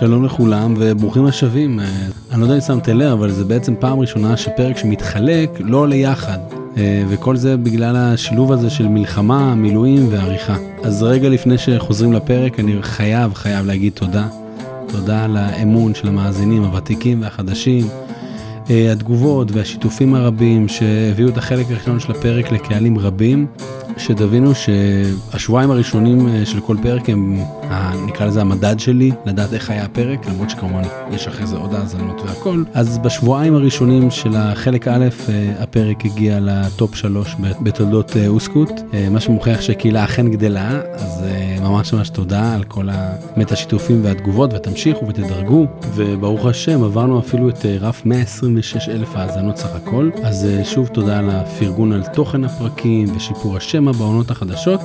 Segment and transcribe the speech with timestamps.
[0.00, 1.80] שלום לכולם וברוכים השבים.
[1.80, 1.84] אה,
[2.32, 5.96] אני לא יודע אם שמתם לב, אבל זה בעצם פעם ראשונה שפרק שמתחלק לא עולה
[5.96, 6.38] יחד.
[6.76, 10.56] אה, וכל זה בגלל השילוב הזה של מלחמה, מילואים ועריכה.
[10.82, 14.28] אז רגע לפני שחוזרים לפרק, אני חייב, חייב להגיד תודה.
[14.86, 17.86] תודה על האמון של המאזינים הוותיקים והחדשים.
[18.70, 23.46] אה, התגובות והשיתופים הרבים שהביאו את החלק הראשון של הפרק לקהלים רבים.
[23.96, 27.38] שתבינו שהשבועיים הראשונים של כל פרק הם,
[28.06, 32.20] נקרא לזה המדד שלי, לדעת איך היה הפרק, למרות שכמובן יש אחרי זה עוד האזנות
[32.20, 32.62] והכל.
[32.74, 38.70] אז בשבועיים הראשונים של החלק א', אה, הפרק הגיע לטופ שלוש בתולדות אה, אוסקוט,
[39.10, 41.24] מה שמוכיח שהקהילה אכן גדלה, אז
[41.62, 42.88] ממש ממש תודה על כל
[43.36, 49.74] באמת השיתופים והתגובות, ותמשיכו ותדרגו, וברוך השם עברנו אפילו את רף 126 אלף האזנות סך
[49.74, 54.80] הכל, אז שוב תודה על הפרגון על תוכן הפרקים ושיפור השם בעונות החדשות.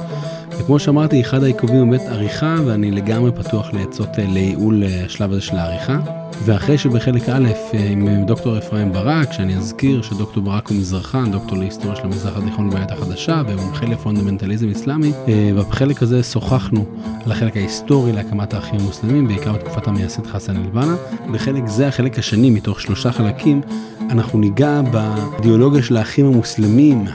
[0.60, 5.32] וכמו שאמרתי, אחד העיכובים הוא באמת עריכה, ואני לגמרי פתוח לעצות אה, לייעול אה, השלב
[5.32, 6.00] הזה של העריכה.
[6.46, 11.58] ואחרי שבחלק א' אה, עם דוקטור אפרים ברק, שאני אזכיר שדוקטור ברק הוא מזרחן, דוקטור
[11.58, 15.12] להיסטוריה של המזרח התיכון בעת החדשה, ומומחה לפונדמנטליזם אסלאמי,
[15.56, 16.86] ובחלק הזה שוחחנו
[17.26, 20.96] על החלק ההיסטורי להקמת האחים המוסלמים, בעיקר בתקופת המייסד חסן אל-בנה.
[21.32, 23.62] בחלק זה, החלק השני מתוך שלושה חלקים,
[24.10, 27.06] אנחנו ניגע באידיאולוגיה של האחים המוסלמים,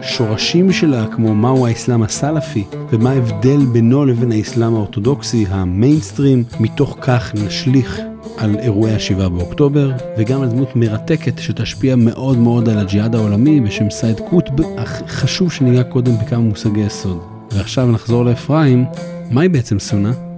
[0.00, 7.34] השורשים שלה, כמו מהו האסלאם הסלאפי, ומה ההבדל בינו לבין האסלאם האורתודוקסי, המיינסטרים, מתוך כך
[7.34, 8.00] נשליך
[8.38, 13.90] על אירועי השבעה באוקטובר, וגם על דמות מרתקת שתשפיע מאוד מאוד על הג'יהאד העולמי בשם
[13.90, 17.20] סייד קוטב, אך חשוב שניגע קודם בכמה מושגי יסוד.
[17.52, 18.84] ועכשיו נחזור לאפרים,
[19.30, 20.29] מהי בעצם סונה?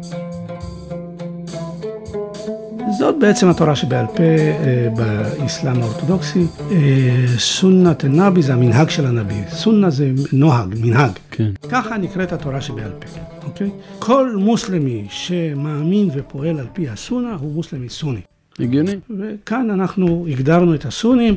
[3.23, 6.47] בעצם התורה שבעל פה אה, באסלאם האורתודוקסי.
[6.70, 9.42] אה, سنة النبي זה המנהג של הנביא.
[9.48, 11.11] סונה זה נוהג, מנהג.
[11.31, 11.50] כן.
[11.70, 13.70] ככה נקראת התורה שבעל פה, אוקיי?
[13.98, 18.21] כל מוסלמי שמאמין ופועל על פי הסונה הוא מוסלמי סוני.
[18.60, 18.93] הגיוני.
[19.19, 21.37] וכאן אנחנו הגדרנו את הסונים.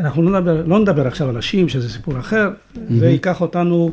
[0.00, 2.78] אנחנו לא נדבר, לא נדבר עכשיו על השיעים, שזה סיפור אחר, mm-hmm.
[3.00, 3.90] וייקח אותנו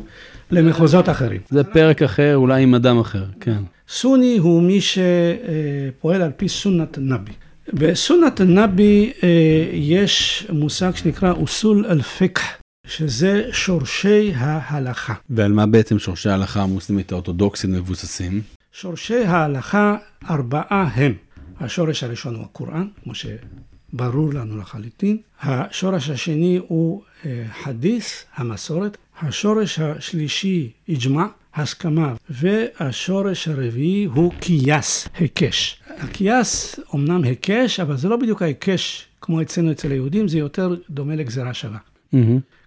[0.50, 1.40] למחוזות אחרים.
[1.50, 3.58] זה פרק אחר, אולי עם אדם אחר, כן.
[3.88, 7.32] סוני הוא מי שפועל על פי סונת נבי.
[7.72, 9.28] בסונת נבי אה,
[9.72, 12.42] יש מושג שנקרא אוסול אל-פקח,
[12.86, 15.14] שזה שורשי ההלכה.
[15.30, 18.42] ועל מה בעצם שורשי ההלכה המוסלמית האורתודוקסית מבוססים?
[18.72, 19.96] שורשי ההלכה
[20.30, 21.14] ארבעה הם.
[21.60, 25.16] השורש הראשון הוא הקוראן, כמו שברור לנו לחלוטין.
[25.42, 28.96] השורש השני הוא אה, חדיס, המסורת.
[29.22, 35.80] השורש השלישי, איג'מע, הסכמה, והשורש הרביעי הוא קייס, היקש.
[35.98, 41.16] הקייס אומנם היקש, אבל זה לא בדיוק ההיקש כמו אצלנו אצל היהודים, זה יותר דומה
[41.16, 41.78] לגזירה שווה.
[42.14, 42.18] Mm-hmm.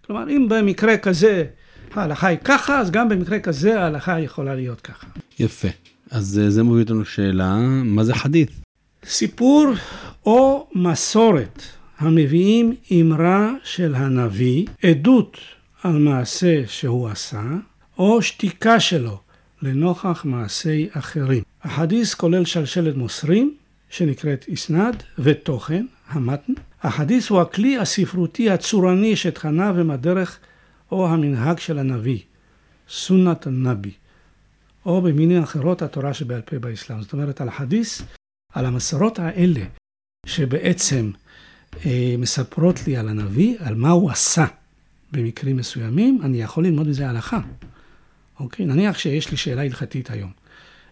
[0.06, 1.46] כלומר, אם במקרה כזה
[1.94, 5.08] ההלכה היא ככה, אז גם במקרה כזה ההלכה יכולה להיות ככה.
[5.40, 5.68] יפה.
[6.12, 8.52] אז אה, זה מוביל אותנו לשאלה, מה זה חדית'?
[9.06, 9.74] סיפור
[10.26, 11.62] או מסורת
[12.00, 15.38] המביאים אמרה של הנביא, עדות
[15.84, 17.44] על מעשה שהוא עשה,
[17.98, 19.20] או שתיקה שלו
[19.62, 21.44] לנוכח מעשי אחרים.
[21.64, 23.56] החדיס כולל שלשלת מוסרים,
[23.90, 26.54] שנקראת איסנד, ותוכן, המתן.
[26.84, 30.40] החדיס הוא הכלי הספרותי הצורני שתכניו הם הדרך
[30.92, 32.20] או המנהג של הנביא,
[32.90, 33.92] סונת הנבי,
[34.86, 37.02] או במילים אחרות התורה שבעל פה באסלאם.
[37.02, 38.02] זאת אומרת, על החדיס,
[38.54, 39.66] על המסורות האלה,
[40.26, 41.12] שבעצם
[41.86, 44.46] אה, מספרות לי על הנביא, על מה הוא עשה
[45.12, 47.40] במקרים מסוימים, אני יכול ללמוד מזה הלכה.
[48.40, 48.66] אוקיי?
[48.66, 50.30] נניח שיש לי שאלה הלכתית היום.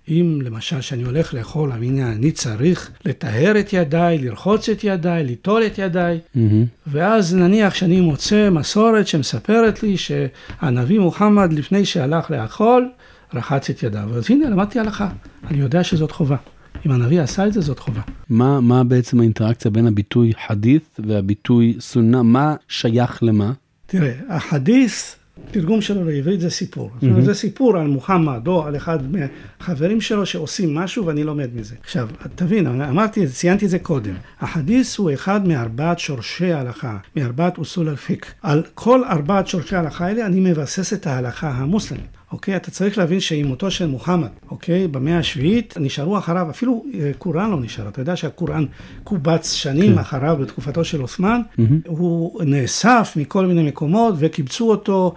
[0.10, 5.66] אם למשל שאני הולך לאכול, הנה אני צריך לטהר את ידיי, לרחוץ את ידיי, ליטול
[5.66, 6.40] את ידיי, mm-hmm.
[6.88, 12.90] ואז נניח שאני מוצא מסורת שמספרת לי שהנביא מוחמד לפני שהלך לאכול,
[13.34, 14.18] רחץ את ידיו.
[14.18, 15.10] אז הנה למדתי הלכה,
[15.48, 16.38] אני יודע שזאת חובה.
[16.86, 18.02] אם הנביא עשה את זה, זאת חובה.
[18.30, 22.24] מה, מה בעצם האינטראקציה בין הביטוי חדית' והביטוי סונה?
[22.24, 23.52] מה שייך למה?
[23.86, 25.16] תראה, החדית'
[25.52, 26.92] תרגום שלו לעברית זה סיפור.
[27.02, 27.22] Mm-hmm.
[27.22, 31.76] זה סיפור על מוחמד או על אחד מהחברים שלו שעושים משהו ואני לומד מזה.
[31.84, 34.14] עכשיו, תבין, אמרתי, ציינתי את זה קודם.
[34.40, 38.34] החדיס הוא אחד מארבעת שורשי ההלכה, מארבעת אוסול אל-פיק.
[38.42, 42.15] על כל ארבעת שורשי ההלכה האלה אני מבסס את ההלכה המוסלמית.
[42.36, 42.56] אוקיי?
[42.56, 44.88] אתה צריך להבין שעם מותו של מוחמד, אוקיי?
[44.88, 47.88] במאה השביעית נשארו אחריו, אפילו אה, קוראן לא נשאר.
[47.88, 48.66] אתה יודע שהקוראן
[49.04, 50.00] קובץ שנים כן.
[50.00, 51.42] אחריו בתקופתו של עות'מאן.
[51.42, 51.62] Mm-hmm.
[51.88, 55.14] הוא נאסף מכל מיני מקומות וקיבצו אותו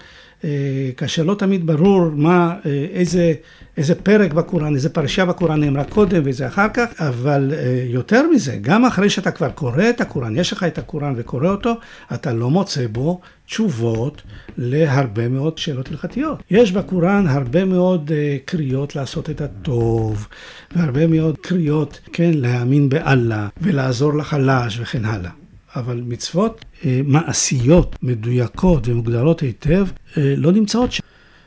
[0.96, 3.32] כאשר לא תמיד ברור מה, אה, איזה,
[3.76, 8.58] איזה פרק בקוראן, איזה פרשייה בקוראן נאמרה קודם ואיזה אחר כך, אבל אה, יותר מזה,
[8.60, 11.74] גם אחרי שאתה כבר קורא את הקוראן, יש לך את הקוראן וקורא אותו,
[12.14, 14.22] אתה לא מוצא בו תשובות
[14.56, 16.42] להרבה מאוד שאלות הלכתיות.
[16.50, 18.10] יש בקוראן הרבה מאוד
[18.44, 20.28] קריאות לעשות את הטוב,
[20.76, 25.47] והרבה מאוד קריאות, כן, להאמין באללה ולעזור לחלש וכן הלאה.
[25.76, 29.86] אבל מצוות אה, מעשיות, מדויקות ומוגדרות היטב,
[30.16, 31.02] אה, לא נמצאות שם.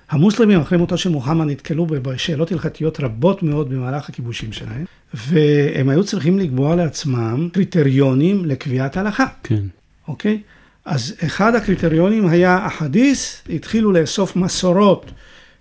[0.09, 6.03] המוסלמים אחרי מותו של מוחמד נתקלו בשאלות הלכתיות רבות מאוד במהלך הכיבושים שלהם, והם היו
[6.03, 9.25] צריכים לקבוע לעצמם קריטריונים לקביעת הלכה.
[9.43, 9.63] כן.
[10.07, 10.41] אוקיי?
[10.85, 15.11] אז אחד הקריטריונים היה החדיס, התחילו לאסוף מסורות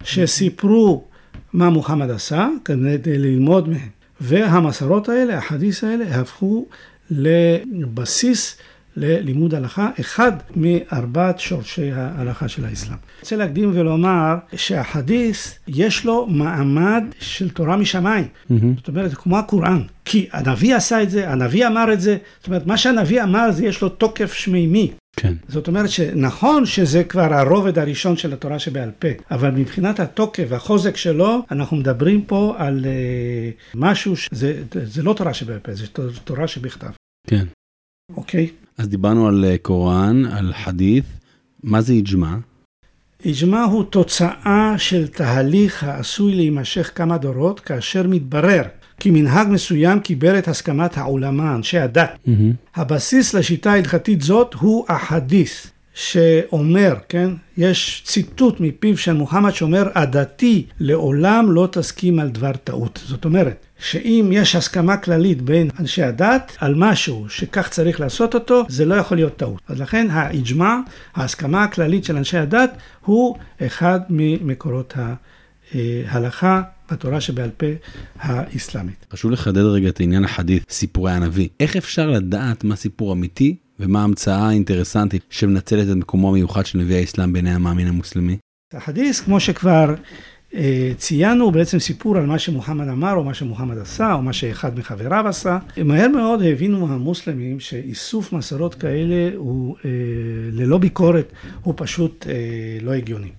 [0.05, 1.05] שסיפרו
[1.53, 3.89] מה מוחמד עשה, כדי ללמוד מהם.
[4.21, 6.67] והמסורות האלה, החדיס האלה, הפכו
[7.11, 8.57] לבסיס
[8.97, 12.93] ללימוד הלכה, אחד מארבעת שורשי ההלכה של האסלאם.
[12.93, 18.25] אני רוצה להקדים ולומר שהחדיס יש לו מעמד של תורה משמיים.
[18.25, 18.55] Mm-hmm.
[18.77, 19.83] זאת אומרת, כמו הקוראן.
[20.05, 23.67] כי הנביא עשה את זה, הנביא אמר את זה, זאת אומרת, מה שהנביא אמר זה
[23.67, 24.91] יש לו תוקף שמימי.
[25.17, 25.35] כן.
[25.49, 30.97] זאת אומרת שנכון שזה כבר הרובד הראשון של התורה שבעל פה, אבל מבחינת התוקף והחוזק
[30.97, 35.87] שלו, אנחנו מדברים פה על uh, משהו שזה זה לא תורה שבעל פה, זה
[36.25, 37.00] תורה שבכתב.
[37.27, 37.47] כן.
[38.17, 38.51] אוקיי?
[38.79, 41.05] אז דיברנו על אה, קוראן, על חדית',
[41.63, 42.39] מה זה איג'מה?
[43.25, 48.63] איג'מה הוא תוצאה של תהליך העשוי להימשך כמה דורות, כאשר מתברר
[49.01, 52.11] כי מנהג מסוים קיבל את הסכמת העולמה, אנשי הדת.
[52.27, 52.81] Mm-hmm.
[52.81, 55.71] הבסיס לשיטה ההלכתית זאת הוא החדית'.
[56.01, 63.01] שאומר, כן, יש ציטוט מפיו של מוחמד שאומר, עדתי לעולם לא תסכים על דבר טעות.
[63.07, 68.65] זאת אומרת, שאם יש הסכמה כללית בין אנשי הדת על משהו שכך צריך לעשות אותו,
[68.69, 69.61] זה לא יכול להיות טעות.
[69.69, 70.77] אז לכן האיג'מע,
[71.15, 73.37] ההסכמה הכללית של אנשי הדת, הוא
[73.67, 74.95] אחד ממקורות
[75.75, 77.67] ההלכה בתורה שבעל פה
[78.21, 79.07] האסלאמית.
[79.13, 81.49] חשוב לחדד רגע את עניין החדית', סיפורי הנביא.
[81.61, 86.97] איך אפשר לדעת מה סיפור אמיתי ומה ההמצאה האינטרסנטית שמנצלת את מקומו המיוחד של נביא
[86.97, 88.37] האסלאם בעיני המאמין המוסלמי?
[88.75, 89.95] החדית', כמו שכבר
[90.55, 94.33] אה, ציינו, הוא בעצם סיפור על מה שמוחמד אמר, או מה שמוחמד עשה, או מה
[94.33, 95.59] שאחד מחבריו עשה.
[95.85, 99.91] מהר מאוד הבינו המוסלמים שאיסוף מסורות כאלה הוא אה,
[100.53, 103.31] ללא ביקורת, הוא פשוט אה, לא הגיוני.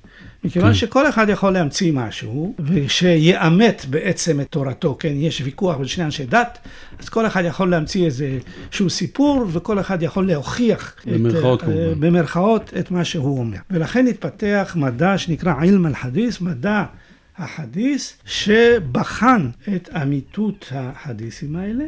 [0.43, 0.73] מכיוון כן.
[0.73, 6.25] שכל אחד יכול להמציא משהו, ושיאמת בעצם את תורתו, כן, יש ויכוח בין שני אנשי
[6.25, 6.57] דת,
[6.99, 8.38] אז כל אחד יכול להמציא איזה
[8.71, 11.99] שהוא סיפור, וכל אחד יכול להוכיח, במרכאות, את, כמובן.
[11.99, 13.57] במרכאות, את מה שהוא אומר.
[13.71, 16.83] ולכן התפתח מדע שנקרא עילם אל-חדיס, מדע
[17.37, 21.85] החדיס, שבחן את אמיתות החדיסים האלה.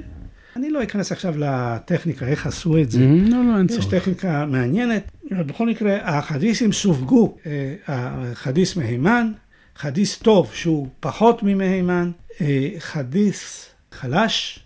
[0.56, 3.00] אני לא אכנס עכשיו לטכניקה, איך עשו את זה.
[3.00, 3.80] לא, לא, אין צורך.
[3.80, 5.12] יש טכניקה מעניינת.
[5.32, 9.32] בכל מקרה, החדיסים סווגו, אה, החדיס מהימן,
[9.76, 12.12] חדיס טוב שהוא פחות ממהימן,
[12.42, 14.60] אה, חדיס חלש.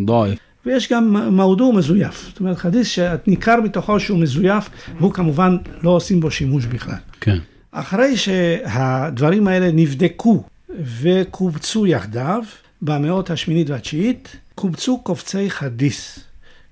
[0.00, 0.36] דוי.
[0.66, 2.24] ויש גם מרדו מזויף.
[2.28, 6.94] זאת אומרת, חדיס שניכר מתוכו שהוא מזויף, והוא כמובן לא עושים בו שימוש בכלל.
[7.20, 7.38] כן.
[7.72, 10.44] אחרי שהדברים האלה נבדקו
[11.00, 12.42] וקובצו יחדיו,
[12.82, 16.20] במאות השמינית והתשיעית, קובצו קובצי חדיס.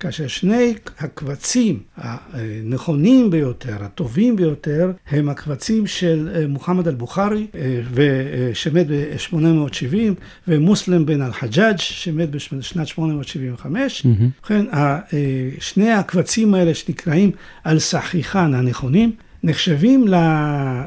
[0.01, 8.87] כאשר שני הקבצים הנכונים ביותר, הטובים ביותר, הם הקבצים של אה, מוחמד אל-בוכרי, אה, שמת
[8.87, 9.95] ב-870,
[10.49, 14.07] ומוסלם בן אל-חג'אג', שמת בשנת 875.
[14.07, 15.15] ובכן, mm-hmm.
[15.61, 17.31] שני הקבצים האלה שנקראים
[17.67, 20.85] אל-סחיחן הנכונים, נחשבים אה,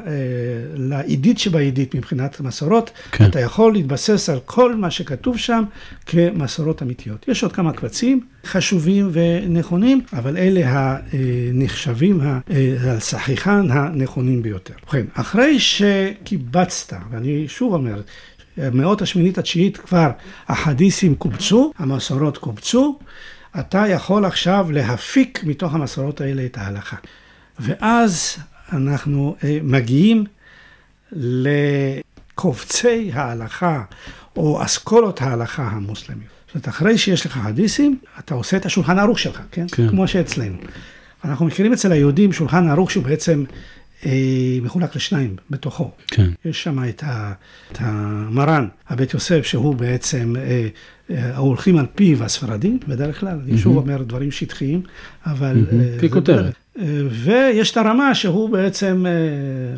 [0.74, 2.90] לעידית שבעידית מבחינת מסורות.
[3.12, 3.24] כן.
[3.24, 5.62] אתה יכול להתבסס על כל מה שכתוב שם
[6.06, 7.28] כמסורות אמיתיות.
[7.28, 12.20] יש עוד כמה קבצים חשובים ונכונים, אבל אלה הנחשבים,
[12.80, 14.74] הסחיחן אה, הנכונים ביותר.
[14.82, 18.00] ובכן, אחרי שקיבצת, ואני שוב אומר,
[18.58, 20.10] מאות השמינית התשיעית כבר
[20.48, 22.98] החדיסים קובצו, המסורות קובצו,
[23.58, 26.96] אתה יכול עכשיו להפיק מתוך המסורות האלה את ההלכה.
[27.58, 28.36] ואז
[28.72, 30.24] אנחנו אה, מגיעים
[31.12, 33.82] לקובצי ההלכה
[34.36, 36.30] או אסכולות ההלכה המוסלמיות.
[36.46, 39.66] זאת אומרת, אחרי שיש לך חדיסים, אתה עושה את השולחן ערוך שלך, כן?
[39.72, 39.88] כן.
[39.88, 40.56] כמו שאצלנו.
[41.24, 43.44] אנחנו מכירים אצל היהודים שולחן ערוך שהוא בעצם
[44.62, 45.90] מחולק לשניים בתוכו.
[46.06, 46.30] כן.
[46.44, 47.32] יש שם את, ה,
[47.72, 50.68] את המרן, הבית יוסף, שהוא בעצם, אה,
[51.10, 53.50] אה, ההולכים על פיו הספרדים, בדרך כלל, mm-hmm.
[53.50, 54.82] אני שוב אומר דברים שטחיים,
[55.26, 55.66] אבל...
[55.70, 56.08] Mm-hmm.
[56.08, 56.54] ככותרת.
[57.10, 59.06] ויש את הרמה שהוא בעצם...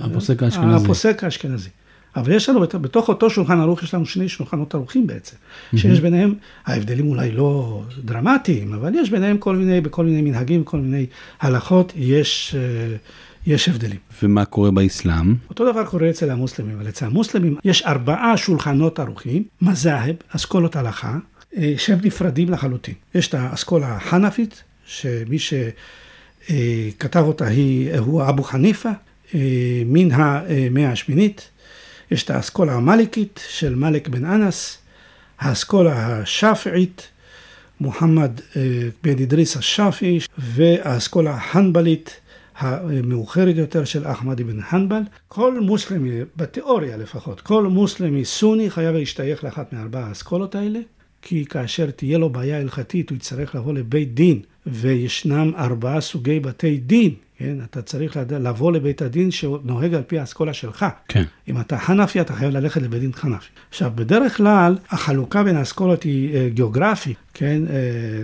[0.00, 0.84] הפוסק האשכנזי.
[0.84, 1.68] הפוסק האשכנזי.
[2.16, 5.36] אבל יש לנו, בתוך אותו שולחן ערוך יש לנו שני שולחנות ערוכים בעצם,
[5.76, 6.34] שיש ביניהם,
[6.66, 11.06] ההבדלים אולי לא דרמטיים, אבל יש ביניהם כל מיני, בכל מיני מנהגים, כל מיני
[11.40, 12.96] הלכות, יש, אה,
[13.46, 13.98] יש הבדלים.
[14.22, 15.34] ומה קורה באסלאם?
[15.48, 21.16] אותו דבר קורה אצל המוסלמים, אבל אצל המוסלמים יש ארבעה שולחנות ערוכים, מזהב, אסכולות הלכה,
[21.56, 22.94] אה, שהם נפרדים לחלוטין.
[23.14, 25.38] יש את האסכולה החנפית, שמי
[26.48, 28.90] שכתב אותה היא, הוא אבו חניפה,
[29.34, 29.40] אה,
[29.86, 31.48] מן המאה השמינית.
[32.10, 34.78] יש את האסכולה המליקית של מלק בן אנס,
[35.38, 37.08] האסכולה השאפעית,
[37.80, 38.62] מוחמד אה,
[39.02, 42.20] בן אדריס השאפעי, והאסכולה החנבלית
[42.58, 45.02] המאוחרת יותר של אחמד בן חנבל.
[45.28, 50.78] כל מוסלמי, בתיאוריה לפחות, כל מוסלמי סוני חייב להשתייך לאחת מארבע האסכולות האלה,
[51.22, 56.76] כי כאשר תהיה לו בעיה הלכתית הוא יצטרך לבוא לבית דין, וישנם ארבעה סוגי בתי
[56.76, 57.56] דין, כן?
[57.70, 60.86] אתה צריך לבוא לבית הדין שנוהג על פי האסכולה שלך.
[61.08, 61.22] כן.
[61.48, 63.48] אם אתה חנפי, אתה חייב ללכת לבית דין חנפי.
[63.68, 67.62] עכשיו, בדרך כלל, החלוקה בין האסכולות היא אה, גיאוגרפית, כן?
[67.70, 67.74] אה,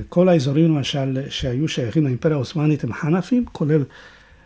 [0.09, 3.83] כל האזורים, למשל, שהיו שייכים לאימפריה העות'מאנית הם חנפים, כולל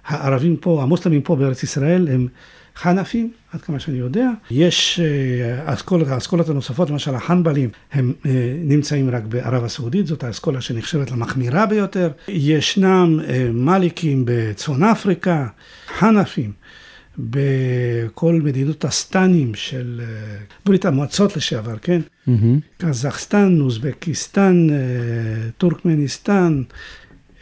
[0.07, 2.29] הערבים פה, המוסלמים פה בארץ ישראל, הם
[2.77, 4.31] חנפים, עד כמה שאני יודע.
[4.51, 8.31] יש אה, אסכולות, האסכולות הנוספות, למשל החנבלים, הם אה,
[8.65, 12.11] נמצאים רק בערב הסעודית, זאת האסכולה שנחשבת למחמירה ביותר.
[12.29, 15.47] ישנם אה, מליקים בצפון אפריקה,
[15.99, 16.53] חנפים.
[17.19, 20.01] בכל מדינות הסטנים של
[20.65, 22.01] ברית המועצות לשעבר, כן?
[22.29, 22.33] Mm-hmm.
[22.79, 24.67] קזחסטן, אוזבקיסטן,
[25.59, 26.63] טורקמניסטן,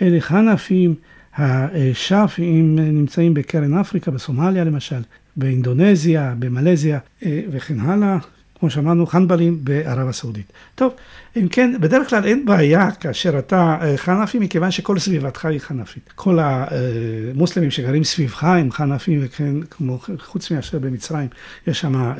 [0.03, 0.95] אלה חנפים.
[1.39, 5.01] השאפים נמצאים בקרן אפריקה, בסומליה למשל.
[5.37, 8.19] באינדונזיה, במלזיה אה, וכן הלאה.
[8.59, 10.53] כמו שאמרנו, חנבלים בערב הסעודית.
[10.75, 10.93] טוב,
[11.37, 16.13] אם כן, בדרך כלל אין בעיה כאשר אתה אה, חנפי, מכיוון שכל סביבתך היא חנפית.
[16.15, 21.29] כל המוסלמים שגרים סביבך הם חנפים, וכן, כמו, חוץ מאשר במצרים,
[21.67, 22.15] יש שם אה,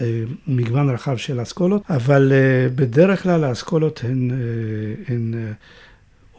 [0.47, 2.33] מגוון רחב של אסכולות, אבל
[2.75, 4.31] בדרך כלל האסכולות הן,
[5.09, 5.35] הן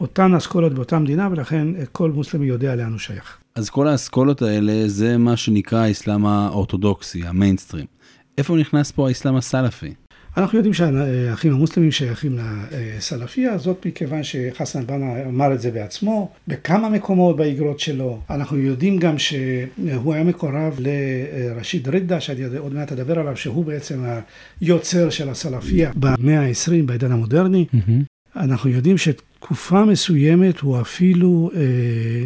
[0.00, 3.38] אותן אסכולות באותה מדינה, ולכן כל מוסלמי יודע לאן הוא שייך.
[3.54, 7.86] אז כל האסכולות האלה זה מה שנקרא האסלאם האורתודוקסי, המיינסטרים.
[8.38, 9.94] איפה נכנס פה האסלאם הסלאפי?
[10.36, 16.88] אנחנו יודעים שהאחים המוסלמים שייכים לסלאפיה, זאת מכיוון שחסן בנה אמר את זה בעצמו, בכמה
[16.88, 18.20] מקומות באגרות שלו.
[18.30, 24.04] אנחנו יודעים גם שהוא היה מקורב לרשיד רידה, שאני עוד מעט אדבר עליו, שהוא בעצם
[24.60, 27.66] היוצר של הסלאפיה במאה ה-20 בעידן המודרני.
[28.36, 31.60] אנחנו יודעים שתקופה מסוימת הוא אפילו אה,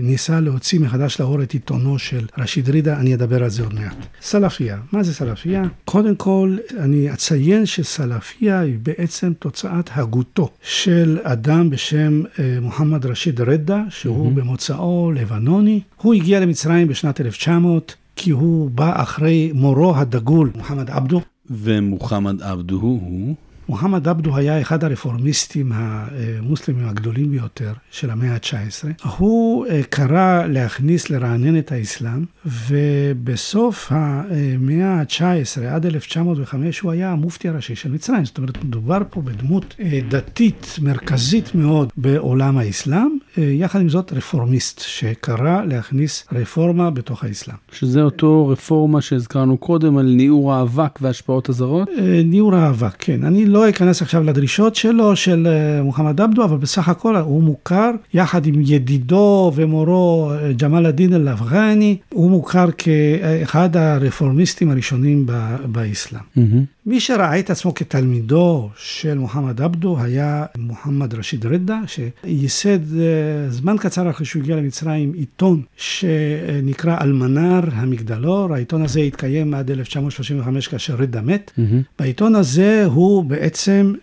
[0.02, 3.96] ניסה להוציא מחדש לאור את עיתונו של רשיד רידה, אני אדבר על זה עוד מעט.
[4.20, 5.62] סלאפיה, מה זה סלאפיה?
[5.84, 13.40] קודם כל, אני אציין שסלאפיה היא בעצם תוצאת הגותו של אדם בשם אה, מוחמד רשיד
[13.40, 14.34] רידה, שהוא mm-hmm.
[14.34, 15.80] במוצאו לבנוני.
[15.96, 17.94] הוא הגיע למצרים בשנת 1900.
[18.16, 21.20] כי הוא בא אחרי מורו הדגול, מוחמד עבדו.
[21.50, 23.34] ומוחמד עבדו הוא?
[23.70, 29.06] מוחמד עבדו היה אחד הרפורמיסטים המוסלמים הגדולים ביותר של המאה ה-19.
[29.18, 32.24] הוא אה, קרא להכניס, לרענן את האסלאם,
[32.68, 38.24] ובסוף המאה ה-19, עד 1905, הוא היה המופתי הראשי של מצרים.
[38.24, 44.12] זאת אומרת, מדובר פה בדמות אה, דתית מרכזית מאוד בעולם האסלאם, אה, יחד עם זאת
[44.12, 47.56] רפורמיסט, שקרא להכניס רפורמה בתוך האסלאם.
[47.72, 51.88] שזה אותו רפורמה שהזכרנו קודם על ניעור האבק והשפעות הזרות?
[52.24, 53.24] ניעור האבק, כן.
[53.24, 53.59] אני לא...
[53.60, 58.46] לא אכנס עכשיו לדרישות שלו, של אה, מוחמד עבדו, אבל בסך הכל הוא מוכר, יחד
[58.46, 65.26] עם ידידו ומורו אה, ג'מאל א-דין אל-אפגני, הוא מוכר כאחד הרפורמיסטים הראשונים
[65.66, 66.20] באסלאם.
[66.36, 66.80] Mm-hmm.
[66.86, 73.76] מי שראה את עצמו כתלמידו של מוחמד עבדו היה מוחמד רשיד רדה, שייסד אה, זמן
[73.78, 78.54] קצר אחרי שהוא הגיע למצרים עיתון שנקרא אלמנר המגדלור.
[78.54, 81.50] העיתון הזה התקיים עד 1935 כאשר רדה מת.
[81.58, 81.62] Mm-hmm.
[81.98, 83.49] בעיתון הזה הוא בעצם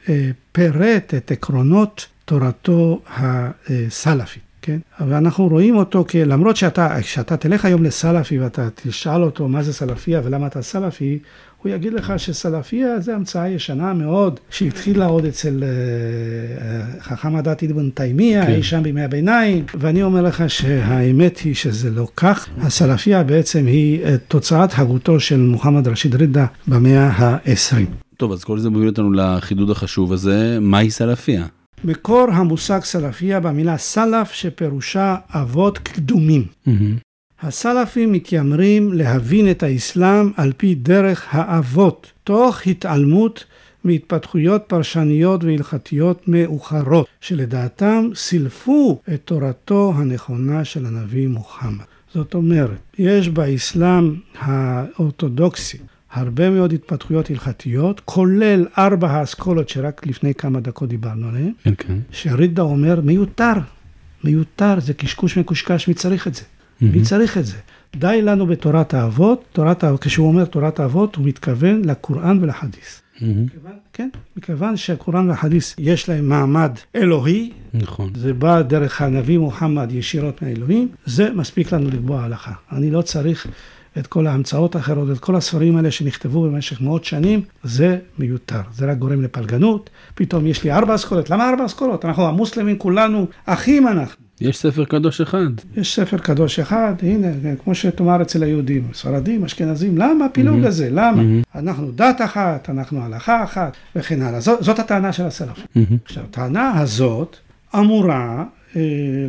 [0.09, 4.47] אה, פירט את עקרונות תורתו הסלאפית.
[4.61, 4.77] כן?
[5.07, 9.73] ואנחנו רואים אותו כי למרות שאתה, כשאתה תלך היום לסלאפי ואתה תשאל אותו מה זה
[9.73, 11.19] סלאפיה ולמה אתה סלאפי,
[11.61, 17.89] הוא יגיד לך שסלאפיה זה המצאה ישנה מאוד, שהתחילה עוד אצל uh, חכם הדת אבן
[17.89, 18.51] תימיה, כן.
[18.51, 22.47] אי שם בימי הביניים, ואני אומר לך שהאמת היא שזה לא כך.
[22.57, 28.06] הסלאפיה בעצם היא uh, תוצאת הגותו של מוחמד רשיד רידה במאה ה-20.
[28.17, 31.45] טוב, אז כל זה מוביל אותנו לחידוד החשוב הזה, מהי סלאפיה?
[31.83, 36.45] מקור המושג סלאפיה במילה סלאף שפירושה אבות קדומים.
[36.67, 36.71] Mm-hmm.
[37.41, 43.45] הסלאפים מתיימרים להבין את האסלאם על פי דרך האבות, תוך התעלמות
[43.83, 51.85] מהתפתחויות פרשניות והלכתיות מאוחרות, שלדעתם סילפו את תורתו הנכונה של הנביא מוחמד.
[52.13, 55.77] זאת אומרת, יש באסלאם האורתודוקסי
[56.11, 61.97] הרבה מאוד התפתחויות הלכתיות, כולל ארבע האסכולות שרק לפני כמה דקות דיברנו עליהן, כן, כן.
[62.11, 63.53] שרידה אומר, מיותר,
[64.23, 66.41] מיותר, זה קשקוש מקושקש, מי צריך את זה?
[66.81, 67.57] מי צריך את זה?
[67.95, 73.01] די לנו בתורת האבות, תורת, כשהוא אומר תורת האבות, הוא מתכוון לקוראן ולחדיס.
[73.21, 73.45] מהמם.
[73.93, 78.11] כן, מכיוון שהקוראן והחדיס יש להם מעמד אלוהי, נכון.
[78.15, 82.51] זה בא דרך הנביא מוחמד ישירות מהאלוהים, זה מספיק לנו לקבוע הלכה.
[82.71, 83.47] אני לא צריך
[83.99, 88.61] את כל ההמצאות האחרות, את כל הספרים האלה שנכתבו במשך מאות שנים, זה מיותר.
[88.73, 89.89] זה רק גורם לפלגנות.
[90.15, 91.29] פתאום יש לי ארבע אסכולות.
[91.29, 92.05] למה ארבע אסכולות?
[92.05, 94.27] אנחנו המוסלמים כולנו אחים אנחנו.
[94.41, 95.47] יש ספר קדוש אחד.
[95.75, 97.27] יש ספר קדוש אחד, הנה,
[97.63, 100.89] כמו שתאמר אצל היהודים, ספרדים, אשכנזים, למה הפילוג הזה?
[100.91, 101.23] למה?
[101.55, 104.39] אנחנו דת אחת, אנחנו הלכה אחת, וכן הלאה.
[104.39, 105.63] זאת, זאת הטענה של הסלפים.
[105.75, 105.97] מהמם.
[106.05, 107.37] עכשיו, הטענה הזאת
[107.75, 108.43] אמורה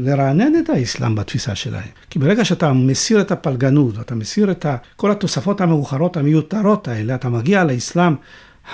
[0.01, 1.89] לרענן את האסלאם בתפיסה שלהם.
[2.11, 7.29] כי ברגע שאתה מסיר את הפלגנות, אתה מסיר את כל התוספות המאוחרות המיותרות האלה, אתה
[7.29, 8.15] מגיע לאסלאם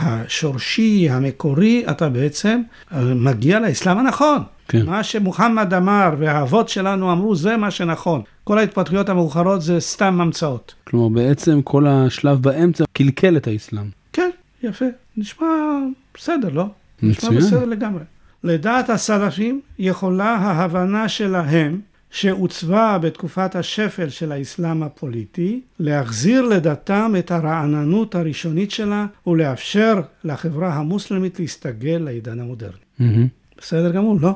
[0.00, 2.60] השורשי, המקורי, אתה בעצם
[2.92, 4.42] אה, מגיע לאסלאם הנכון.
[4.68, 4.86] כן.
[4.86, 8.22] מה שמוחמד אמר והאבות שלנו אמרו, זה מה שנכון.
[8.44, 10.74] כל ההתפתחויות המאוחרות זה סתם המצאות.
[10.84, 13.88] כלומר, בעצם כל השלב באמצע קלקל את האסלאם.
[14.12, 14.30] כן,
[14.62, 14.84] יפה.
[15.16, 15.46] נשמע
[16.14, 16.64] בסדר, לא?
[17.02, 17.40] נשמע מצוין.
[17.40, 18.00] בסדר לגמרי.
[18.44, 28.14] לדעת הסלפים יכולה ההבנה שלהם שעוצבה בתקופת השפל של האסלאם הפוליטי, להחזיר לדתם את הרעננות
[28.14, 32.72] הראשונית שלה ולאפשר לחברה המוסלמית להסתגל לעידן המודרני.
[32.98, 33.26] מהמם.
[33.58, 34.32] בסדר גמור, לא?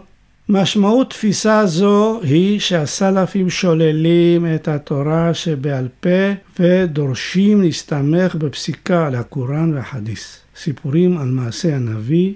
[0.49, 9.75] משמעות תפיסה זו היא שהסלפים שוללים את התורה שבעל פה ודורשים להסתמך בפסיקה על הקוראן
[9.75, 10.39] והחדיס.
[10.57, 12.33] סיפורים על מעשה הנביא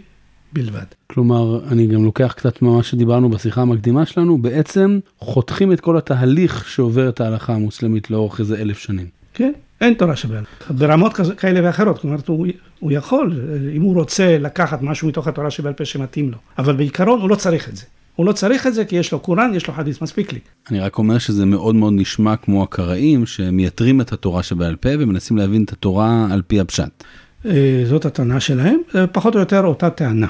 [0.53, 0.85] בלבד.
[1.07, 6.69] כלומר, אני גם לוקח קצת ממה שדיברנו בשיחה המקדימה שלנו, בעצם חותכים את כל התהליך
[6.69, 9.07] שעובר את ההלכה המוסלמית לאורך איזה אלף שנים.
[9.35, 9.53] כן?
[9.81, 10.45] אין תורה שבעל.
[10.71, 11.99] ברמות כזה- כאלה ואחרות.
[11.99, 12.47] כלומר, הוא,
[12.81, 13.41] הוא יכול,
[13.77, 16.37] אם הוא רוצה לקחת משהו מתוך התורה שבעל פה שמתאים לו.
[16.59, 17.85] אבל בעיקרון הוא לא צריך את זה.
[18.17, 20.39] הוא לא צריך את זה כי יש לו קוראן, יש לו חדיס, מספיק לי.
[20.71, 25.37] אני רק אומר שזה מאוד מאוד נשמע כמו הקראים שמייתרים את התורה שבעל פה ומנסים
[25.37, 27.05] להבין את התורה על פי הפשט.
[27.47, 30.27] אה, זאת הטענה שלהם, זה פחות או יותר אותה טענה.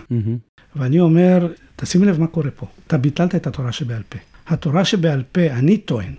[0.77, 2.67] ואני אומר, תשימי לב מה קורה פה.
[2.87, 4.19] אתה ביטלת את התורה שבעל פה.
[4.49, 6.15] התורה שבעל פה, אני טוען,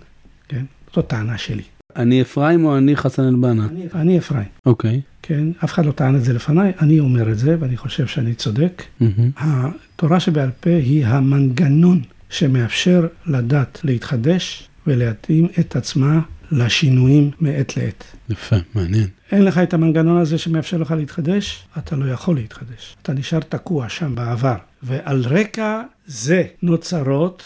[0.48, 0.64] כן?
[0.94, 1.62] זאת טענה שלי.
[1.96, 3.66] אני אפרים או אני חסן אל-בנה?
[3.70, 5.00] אני, אני אפרים, אוקיי.
[5.22, 5.46] כן?
[5.64, 8.82] אף אחד לא טען את זה לפניי, אני אומר את זה, ואני חושב שאני צודק.
[9.00, 9.30] מהמם.
[9.36, 16.20] התורה שבעל פה היא המנגנון שמאפשר לדת להתחדש ולהתאים את עצמה
[16.52, 18.04] לשינויים מעת לעת.
[18.30, 19.06] יפה, מעניין.
[19.32, 22.96] אין לך את המנגנון הזה שמאפשר לך להתחדש, אתה לא יכול להתחדש.
[23.02, 24.56] אתה נשאר תקוע שם בעבר.
[24.82, 27.42] ועל רקע זה נוצרות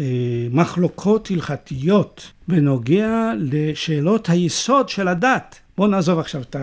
[0.00, 0.04] אה,
[0.50, 5.58] מחלוקות הלכתיות בנוגע לשאלות היסוד של הדת.
[5.76, 6.56] בואו נעזוב עכשיו את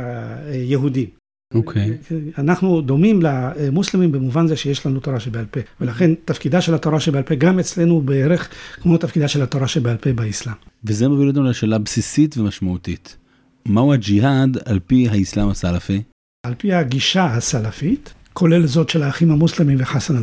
[0.47, 1.16] היהודים.
[1.53, 1.97] אוקיי.
[2.37, 7.23] אנחנו דומים למוסלמים במובן זה שיש לנו תורה שבעל פה, ולכן תפקידה של התורה שבעל
[7.23, 8.49] פה גם אצלנו בערך
[8.81, 10.55] כמו תפקידה של התורה שבעל פה באסלאם.
[10.83, 13.17] וזה מוביל אותנו לשאלה בסיסית ומשמעותית.
[13.65, 16.01] מהו הג'יהאד על פי האסלאם הסלאפי?
[16.45, 20.15] על פי הגישה הסלפית, כולל זאת של האחים המוסלמים וחסן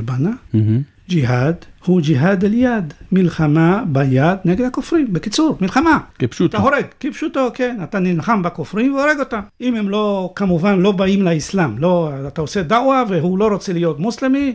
[0.54, 0.82] מהמם.
[1.08, 5.12] ג'יהאד הוא ג'יהאד אל-יד, מלחמה ביד נגד הכופרים.
[5.12, 5.98] בקיצור, מלחמה.
[6.18, 6.58] כפשוטו.
[6.58, 9.40] אתה הורג, כפשוטו, כן, אתה נלחם בכופרים והורג אותם.
[9.60, 14.00] אם הם לא, כמובן, לא באים לאסלאם, לא, אתה עושה דעווה והוא לא רוצה להיות
[14.00, 14.54] מוסלמי,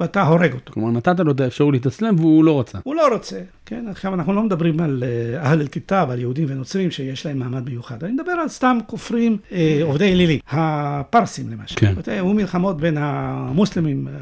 [0.00, 0.72] ואתה הורג אותו.
[0.72, 2.78] כלומר, נתת לו את האפשרות להתאסלם והוא לא רצה.
[2.84, 3.84] הוא לא רוצה, כן?
[3.90, 8.04] עכשיו אנחנו לא מדברים על אה, אהל אל-כיתב, על יהודים ונוצרים שיש להם מעמד מיוחד.
[8.04, 11.80] אני מדבר על סתם כופרים אה, עובדי אלילים, הפרסים למשל.
[11.80, 11.94] כן.
[12.02, 12.12] כן.
[12.12, 14.12] היו מלחמות בין המוסלמים אה,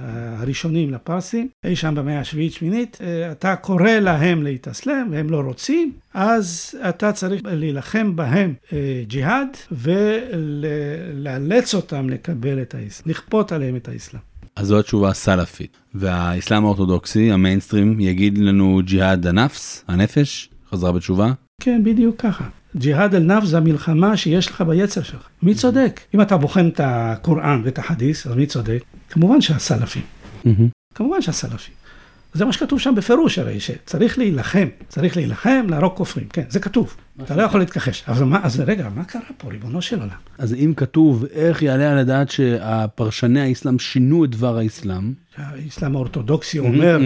[0.40, 2.98] הראשונים לפרסים, אי שם במאה השביעית-שמינית.
[3.00, 9.48] אה, אתה קורא להם להתאסלם והם לא רוצים, אז אתה צריך להילחם בהם אה, ג'יהאד
[9.72, 14.31] ולאלץ אותם לקבל את האסלאם, לכפות עליהם את האסלאם.
[14.56, 15.76] אז זו התשובה הסלאפית.
[15.94, 21.32] והאסלאם האורתודוקסי, המיינסטרים, יגיד לנו ג'יהאד הנפס, הנפש, חזרה בתשובה.
[21.62, 22.44] כן, בדיוק ככה.
[22.76, 25.28] ג'יהאד אל-נפס זה המלחמה שיש לך ביצר שלך.
[25.42, 26.00] מי צודק?
[26.14, 28.82] אם אתה בוחן את הקוראן ואת החדיס, אז מי צודק?
[29.08, 30.02] כמובן שהסלפים.
[30.94, 31.74] כמובן שהסלפים.
[32.34, 36.96] זה מה שכתוב שם בפירוש הרי, שצריך להילחם, צריך להילחם, להרוג כופרים, כן, זה כתוב,
[37.22, 38.04] אתה לא יכול להתכחש.
[38.08, 40.16] אבל מה, אז רגע, מה קרה פה, ריבונו של עולם?
[40.38, 46.58] אז אם כתוב איך יעלה על הדעת שהפרשני האסלאם שינו את דבר האסלאם, האסלאם האורתודוקסי
[46.58, 46.98] אומר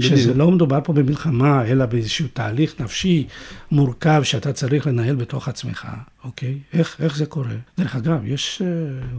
[0.00, 0.34] שזה.
[0.34, 3.26] לא מדובר פה במלחמה, אלא באיזשהו תהליך נפשי
[3.70, 5.88] מורכב שאתה צריך לנהל בתוך עצמך,
[6.24, 6.58] אוקיי?
[6.72, 7.54] איך, איך זה קורה?
[7.78, 8.68] דרך אגב, יש אה,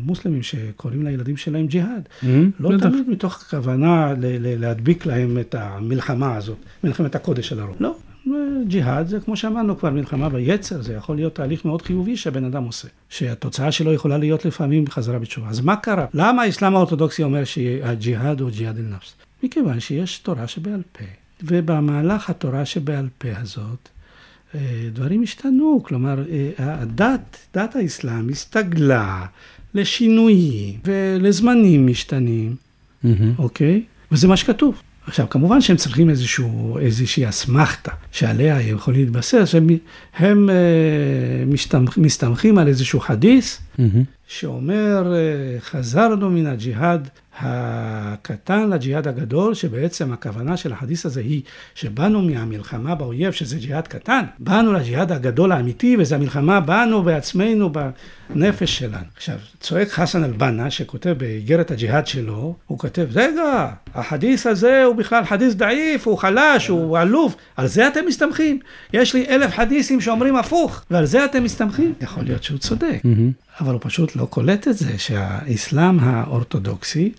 [0.01, 2.09] מוסלמים שקוראים לילדים שלהם ג'יהאד.
[2.59, 2.77] לא.
[2.77, 4.13] תמיד מתוך כוונה
[4.57, 7.75] להדביק להם את המלחמה הזאת, מלחמת הקודש של הרוב.
[7.79, 7.95] לא,
[8.67, 12.63] ג'יהאד זה כמו שאמרנו כבר, מלחמה ביצר, זה יכול להיות תהליך מאוד חיובי שהבן אדם
[12.63, 15.47] עושה, שהתוצאה שלו יכולה להיות לפעמים חזרה בתשובה.
[15.49, 16.05] אז מה קרה?
[16.13, 19.13] למה האסלאם האורתודוקסי אומר שהג'יהאד הוא ג'יהאד אל-נפס?
[19.43, 21.05] מכיוון שיש תורה שבעל פה,
[21.43, 23.89] ובמהלך התורה שבעל פה הזאת,
[24.55, 24.59] אה,
[24.93, 29.25] דברים השתנו, כלומר, אה, הדת, דת האסלאם הסתגלה
[29.73, 33.07] לשינויים ולזמנים משתנים, mm-hmm.
[33.37, 33.83] אוקיי?
[34.11, 34.81] וזה מה שכתוב.
[35.09, 39.67] עכשיו, כמובן שהם צריכים איזשהו, איזושהי אסמכתה שעליה הם יכולים להתבסס, הם,
[40.17, 43.81] הם uh, מסתמכ, מסתמכים על איזשהו חדיס mm-hmm.
[44.29, 51.41] שאומר, uh, חזרנו מן הג'יהאד הקטן לג'יהאד הגדול, שבעצם הכוונה של החדיס הזה היא
[51.75, 57.71] שבאנו מהמלחמה באויב, שזה ג'יהאד קטן, באנו לג'יהאד הגדול האמיתי, וזה המלחמה בנו בעצמנו,
[58.29, 59.05] בנפש שלנו.
[59.15, 65.25] עכשיו, צועק חסן אל-בנה, שכותב באיגרת הג'יהאד שלו, הוא כותב, רגע, החדיס הזה הוא בכלל
[65.25, 68.59] חדיס דעיף, הוא חלש, הוא עלוב, על זה אתם מסתמכים?
[68.93, 71.93] יש לי אלף חדיסים שאומרים הפוך, ועל זה אתם מסתמכים?
[72.01, 73.01] יכול להיות שהוא צודק.
[73.59, 77.11] אבל הוא פשוט לא קולט את זה, שהאסלאם האורתודוקסי,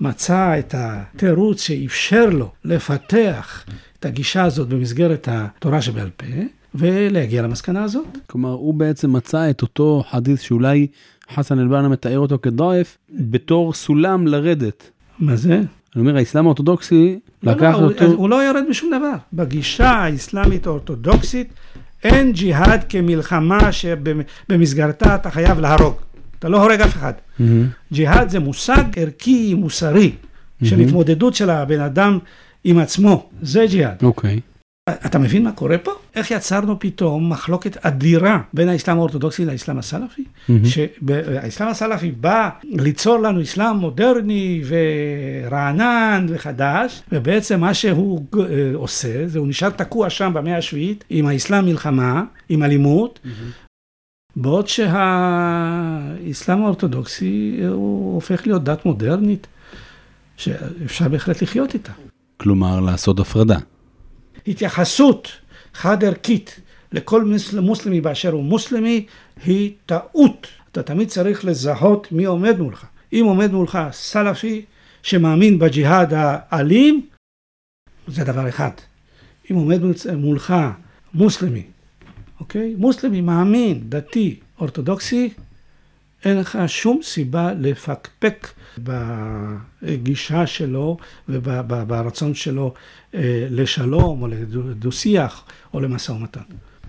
[0.00, 3.64] מצא את התירוץ שאפשר לו לפתח
[3.98, 6.26] את הגישה הזאת במסגרת התורה שבעל פה,
[6.74, 8.18] ולהגיע למסקנה הזאת.
[8.26, 10.86] כלומר, הוא בעצם מצא את אותו חדיס שאולי
[11.34, 14.90] חסן אל-בנה מתאר אותו כדועף, בתור סולם לרדת.
[15.18, 15.54] מה זה?
[15.56, 18.04] אני אומר, האסלאם האורתודוקסי לא, לקח לא, אותו...
[18.04, 19.14] הוא, הוא לא יורד בשום דבר.
[19.32, 21.52] בגישה האסלאמית האורתודוקסית
[22.04, 25.94] אין ג'יהאד כמלחמה שבמסגרתה אתה חייב להרוג.
[26.40, 27.12] אתה לא הורג אף אחד.
[27.12, 27.42] Mm-hmm.
[27.92, 30.66] ג'יהאד זה מושג ערכי, מוסרי, mm-hmm.
[30.66, 32.18] של התמודדות של הבן אדם
[32.64, 34.02] עם עצמו, זה ג'יהאד.
[34.02, 34.36] אוקיי.
[34.36, 34.50] Okay.
[35.06, 35.90] אתה מבין מה קורה פה?
[36.14, 40.24] איך יצרנו פתאום מחלוקת אדירה בין האסלאם האורתודוקסי לאסלאם הסלאפי?
[40.24, 40.52] Mm-hmm.
[40.64, 44.62] שהאסלאם הסלאפי בא ליצור לנו אסלאם מודרני
[45.46, 51.26] ורענן וחדש, ובעצם מה שהוא אה, עושה, זה הוא נשאר תקוע שם במאה השביעית עם
[51.26, 53.69] האסלאם מלחמה, עם אלימות, mm-hmm.
[54.40, 59.46] בעוד שהאסלאם האורתודוקסי הוא הופך להיות דת מודרנית,
[60.36, 61.92] שאפשר בהחלט לחיות איתה.
[62.36, 63.58] כלומר, לעשות הפרדה.
[64.46, 65.28] התייחסות
[65.74, 66.60] חד-ערכית
[66.92, 69.06] לכל מוסלמי באשר הוא מוסלמי,
[69.44, 70.46] היא טעות.
[70.72, 72.86] אתה תמיד צריך לזהות מי עומד מולך.
[73.12, 74.64] אם עומד מולך סלאפי
[75.02, 77.06] שמאמין בג'יהאד האלים,
[78.06, 78.70] זה דבר אחד.
[79.50, 79.80] אם עומד
[80.16, 80.54] מולך
[81.14, 81.62] מוסלמי
[82.40, 82.74] אוקיי?
[82.78, 85.30] מוסלמי מאמין, דתי, אורתודוקסי,
[86.24, 88.48] אין לך שום סיבה לפקפק
[88.78, 90.96] בגישה שלו
[91.28, 92.74] וברצון שלו
[93.14, 96.40] אה, לשלום או לדו-שיח או למשא ומתן.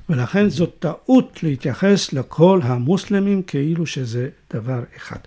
[0.09, 5.19] ולכן זאת טעות להתייחס לכל המוסלמים כאילו שזה דבר אחד.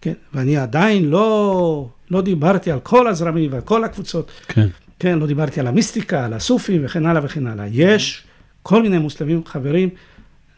[0.00, 4.30] כן, ואני עדיין לא, לא דיברתי על כל הזרמים ועל כל הקבוצות.
[4.48, 4.68] כן.
[4.98, 7.66] כן, לא דיברתי על המיסטיקה, על הסופים וכן הלאה וכן הלאה.
[7.70, 8.24] יש
[8.62, 9.88] כל מיני מוסלמים חברים,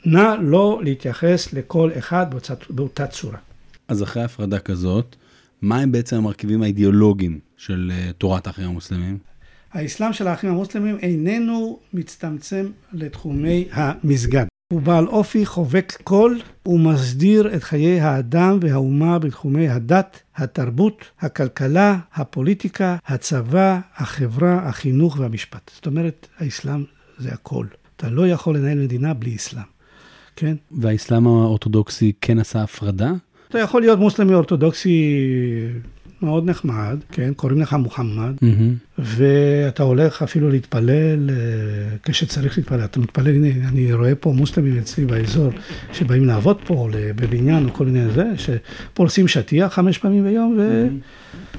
[0.05, 3.39] נא לא להתייחס לכל אחד באותה, באותה צורה.
[3.89, 5.17] אז אחרי הפרדה כזאת,
[5.63, 9.19] מה הם בעצם המרכיבים האידיאולוגיים של uh, תורת האחים המוסלמים?
[9.73, 14.45] האסלאם של האחים המוסלמים איננו מצטמצם לתחומי המסגד.
[14.73, 22.97] הוא בעל אופי חובק קול ומסדיר את חיי האדם והאומה בתחומי הדת, התרבות, הכלכלה, הפוליטיקה,
[23.07, 25.71] הצבא, החברה, החינוך והמשפט.
[25.75, 26.85] זאת אומרת, האסלאם
[27.19, 27.67] זה הכל.
[27.97, 29.63] אתה לא יכול לנהל מדינה בלי אסלאם,
[30.37, 30.55] כן?
[30.71, 33.13] והאסלאם האורתודוקסי כן עשה הפרדה?
[33.49, 35.27] אתה יכול להיות מוסלמי אורתודוקסי
[36.23, 37.33] מאוד נחמד, כן?
[37.37, 38.99] קוראים לך מוחמד, mm-hmm.
[38.99, 41.37] ואתה הולך אפילו להתפלל אה,
[42.03, 42.85] כשצריך להתפלל.
[42.85, 45.51] אתה מתפלל, הנה, אני רואה פה מוסלמים אצלי באזור
[45.93, 50.59] שבאים לעבוד פה בבניין או כל מיני זה, שפורסים שטיח חמש פעמים ביום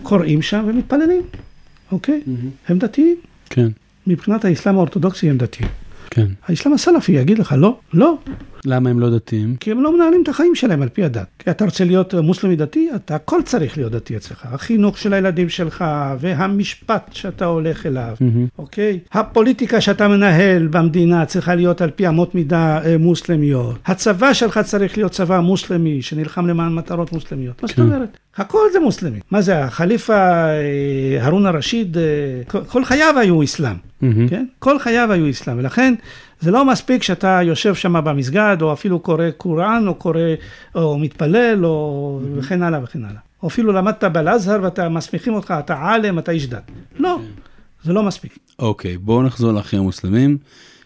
[0.02, 1.22] וקוראים שם ומתפללים,
[1.92, 2.22] אוקיי?
[2.26, 2.72] Mm-hmm.
[2.72, 3.18] הם דתיים.
[3.50, 3.68] כן.
[4.08, 5.70] מבחינת האסלאם האורתודוקסי הם דתיים.
[6.16, 6.28] כן.
[6.48, 8.18] האסלאם הסלאפי יגיד לך, לא, לא.
[8.66, 9.56] למה הם לא דתיים?
[9.56, 11.28] כי הם לא מנהלים את החיים שלהם על פי הדת.
[11.40, 14.46] כי אתה רוצה להיות מוסלמי דתי, אתה הכל צריך להיות דתי אצלך.
[14.52, 15.86] החינוך של הילדים שלך,
[16.20, 18.60] והמשפט שאתה הולך אליו, mm-hmm.
[18.60, 19.00] אוקיי?
[19.12, 23.76] הפוליטיקה שאתה מנהל במדינה צריכה להיות על פי אמות מידה אה, מוסלמיות.
[23.86, 27.62] הצבא שלך צריך להיות צבא מוסלמי, שנלחם למען מטרות מוסלמיות.
[27.64, 27.82] מה זאת כן.
[27.82, 28.18] אומרת?
[28.38, 29.20] הכל זה מוסלמי.
[29.32, 32.04] מה זה, החליפה אה, הרון א-רשיד, אה,
[32.68, 34.30] כל חייו היו אסלאם, mm-hmm.
[34.30, 34.46] כן?
[34.60, 35.94] כל חייו היו אסלאם, ולכן
[36.40, 40.20] זה לא מספיק שאתה יושב שם במסגד, או אפילו קורא קוראן, או קורא,
[40.76, 42.40] או מתפלל, או mm-hmm.
[42.40, 43.20] וכן הלאה וכן הלאה.
[43.44, 46.72] או אפילו למדת באל-אזהר ואתה מסמיכים אותך, אתה עלם, אתה איש דת.
[46.98, 47.20] לא,
[47.84, 48.38] זה לא מספיק.
[48.60, 50.38] אוקיי, בואו נחזור לאחים המוסלמים,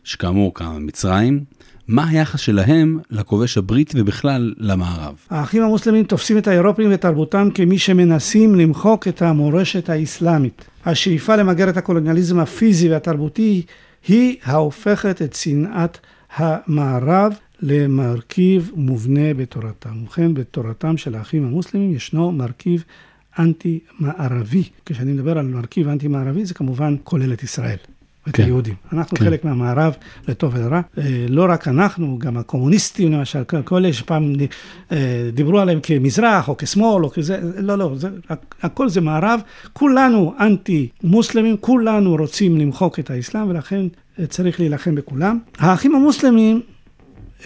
[0.03, 1.43] שכאמור קמה מצרים.
[1.87, 5.13] מה היחס שלהם לכובש הבריטי ובכלל למערב?
[5.29, 10.65] האחים המוסלמים תופסים את האירופים ותרבותם כמי שמנסים למחוק את המורשת האסלאמית.
[10.85, 13.61] השאיפה למגר את הקולוניאליזם הפיזי והתרבותי
[14.07, 15.97] היא ההופכת את שנאת
[16.35, 20.01] המערב למרכיב מובנה בתורתם.
[20.03, 22.83] ובכן, בתורתם של האחים המוסלמים ישנו מרכיב
[23.39, 24.63] אנטי-מערבי.
[24.85, 27.77] כשאני מדבר על מרכיב אנטי-מערבי, זה כמובן כולל את ישראל.
[28.29, 28.43] את כן.
[28.43, 28.73] היהודים.
[28.93, 29.25] אנחנו כן.
[29.25, 29.93] חלק מהמערב,
[30.27, 30.81] לטוב ולרע.
[30.97, 34.33] אה, לא רק אנחנו, גם הקומוניסטים למשל, כל- אלה שפעם
[34.91, 34.97] אה,
[35.33, 39.39] דיברו עליהם כמזרח או כשמאל או כזה, לא, לא, זה, הכ- הכל זה מערב.
[39.73, 43.85] כולנו אנטי-מוסלמים, כולנו רוצים למחוק את האסלאם, ולכן
[44.19, 45.39] אה, צריך להילחם בכולם.
[45.57, 46.61] האחים המוסלמים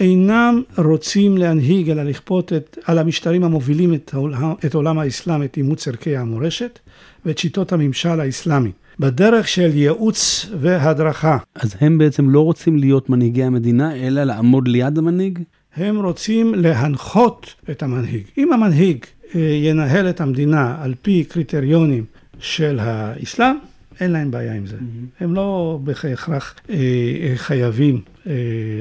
[0.00, 5.56] אינם רוצים להנהיג אלא לכפות את, על המשטרים המובילים את, העול- את עולם האסלאם, את
[5.56, 6.78] אימוץ ערכי המורשת
[7.26, 11.38] ואת שיטות הממשל האסלאמי, בדרך של ייעוץ והדרכה.
[11.54, 15.38] אז הם בעצם לא רוצים להיות מנהיגי המדינה, אלא לעמוד ליד המנהיג?
[15.76, 18.22] הם רוצים להנחות את המנהיג.
[18.38, 19.04] אם המנהיג
[19.34, 22.04] אה, ינהל את המדינה על פי קריטריונים
[22.38, 23.56] של האסלאם,
[24.00, 24.76] אין להם בעיה עם זה.
[25.20, 28.32] הם לא בהכרח אה, אה, חייבים אה,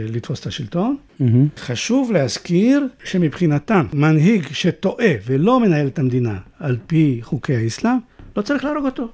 [0.10, 0.98] לתפוס את השלטון.
[1.20, 1.48] מהמם.
[1.58, 7.98] חשוב להזכיר שמבחינתם, מנהיג שטועה ולא מנהל את המדינה על פי חוקי האסלאם,
[8.38, 9.08] לא צריך להרוג אותו.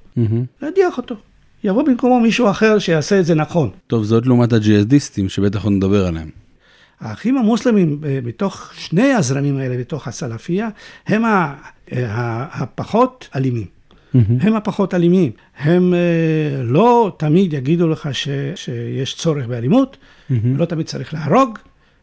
[0.61, 1.15] להדיח אותו.
[1.63, 3.69] יבוא במקומו מישהו אחר שיעשה את זה נכון.
[3.87, 6.29] טוב, זאת לעומת הג'יהאדיסטים, שבטח עוד נדבר עליהם.
[6.99, 10.69] האחים המוסלמים אה, בתוך שני הזרמים האלה, בתוך הסלאפיה,
[11.07, 11.55] הם ה-
[11.91, 13.65] ה- הפחות אלימים.
[14.13, 14.37] מהמם.
[14.41, 15.31] הם הפחות אלימים.
[15.57, 15.99] הם אה,
[16.63, 19.97] לא תמיד יגידו לך ש, שיש צורך באלימות,
[20.29, 20.57] מהמם.
[20.57, 21.57] לא תמיד צריך להרוג.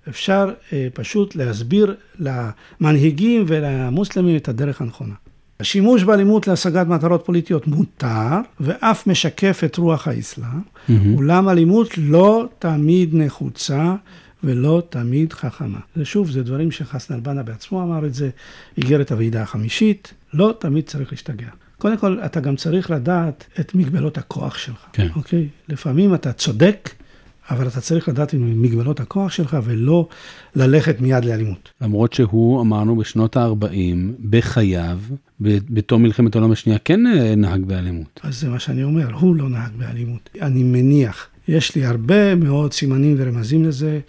[0.08, 5.14] אפשר אה, פשוט להסביר למנהיגים ולמוסלמים את הדרך הנכונה.
[5.60, 10.48] השימוש באלימות להשגת מטרות פוליטיות מותר, ואף משקף את רוח האסלאם,
[10.88, 11.14] מהמם.
[11.14, 13.94] אולם אלימות לא תמיד נחוצה
[14.44, 15.78] ולא תמיד חכמה.
[15.96, 18.30] ושוב, זה דברים שחסן אלבנה בעצמו אמר את זה,
[18.76, 21.48] איגרת הוועידה החמישית, לא תמיד צריך להשתגע.
[21.78, 25.08] קודם כל, אתה גם צריך לדעת את מגבלות הכוח שלך, כן.
[25.16, 25.48] אוקיי?
[25.68, 26.90] לפעמים אתה צודק,
[27.50, 30.08] אבל אתה צריך לדעת עם מגבלות הכוח שלך ולא
[30.54, 31.70] ללכת מיד לאלימות.
[31.80, 34.98] למרות שהוא, אמרנו, בשנות ה-40, בחייו,
[35.40, 38.20] בתום מלחמת העולם השנייה, כן אה, נהג באלימות.
[38.22, 40.30] אז זה מה שאני אומר, הוא לא נהג באלימות.
[40.42, 44.00] אני מניח, יש לי הרבה מאוד סימנים ורמזים לזה,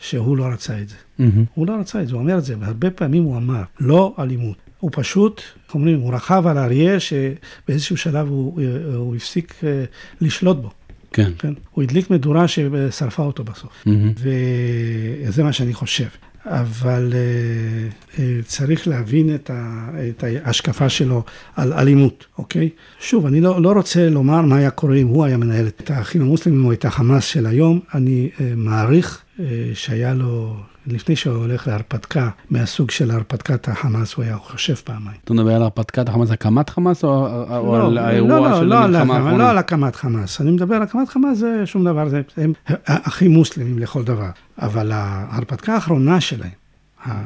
[0.00, 0.94] שהוא לא רצה את זה.
[1.18, 1.44] מהמם.
[1.54, 4.56] הוא לא רצה את זה, הוא אומר את זה, והרבה פעמים הוא אמר, לא אלימות.
[4.80, 8.60] הוא פשוט, איך אומרים, הוא רכב על האריה שבאיזשהו שלב הוא,
[8.94, 9.84] הוא הפסיק אה,
[10.20, 10.70] לשלוט בו,
[11.12, 11.30] כן.
[11.38, 11.52] כן?
[11.70, 13.70] הוא הדליק מדורה ששרפה אותו בסוף.
[13.86, 14.12] מהמם.
[14.18, 16.08] וזה מה שאני חושב.
[16.46, 17.88] אבל אה,
[18.18, 21.24] אה, צריך להבין את, ה, את ההשקפה שלו
[21.56, 22.68] על אלימות, אוקיי?
[23.00, 26.22] שוב, אני לא, לא רוצה לומר מה היה קורה אם הוא היה מנהל את האחים
[26.22, 27.80] המוסלמים או את החמאס של היום.
[27.94, 34.24] אני אה, מעריך אה, שהיה לו, לפני שהוא הולך להרפתקה מהסוג של הרפתקת החמאס, הוא
[34.24, 35.16] היה חושב פעמיים.
[35.24, 38.64] אתה מדבר על הרפתקת החמאס, הקמת חמאס, או, או לא, על האירוע לא, לא, של
[38.64, 39.38] לא, המלחמה האחרונה?
[39.38, 40.40] לא על הקמת חמאס.
[40.40, 42.52] אני מדבר על הקמת חמאס, זה שום דבר, זה, הם
[42.84, 44.30] אחים מוסלמים לכל דבר.
[44.58, 46.50] אבל ההרפתקה האחרונה שלהם,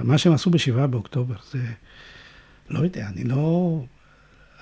[0.02, 1.58] מה שהם עשו בשבעה באוקטובר, זה,
[2.70, 3.80] לא יודע, אני לא,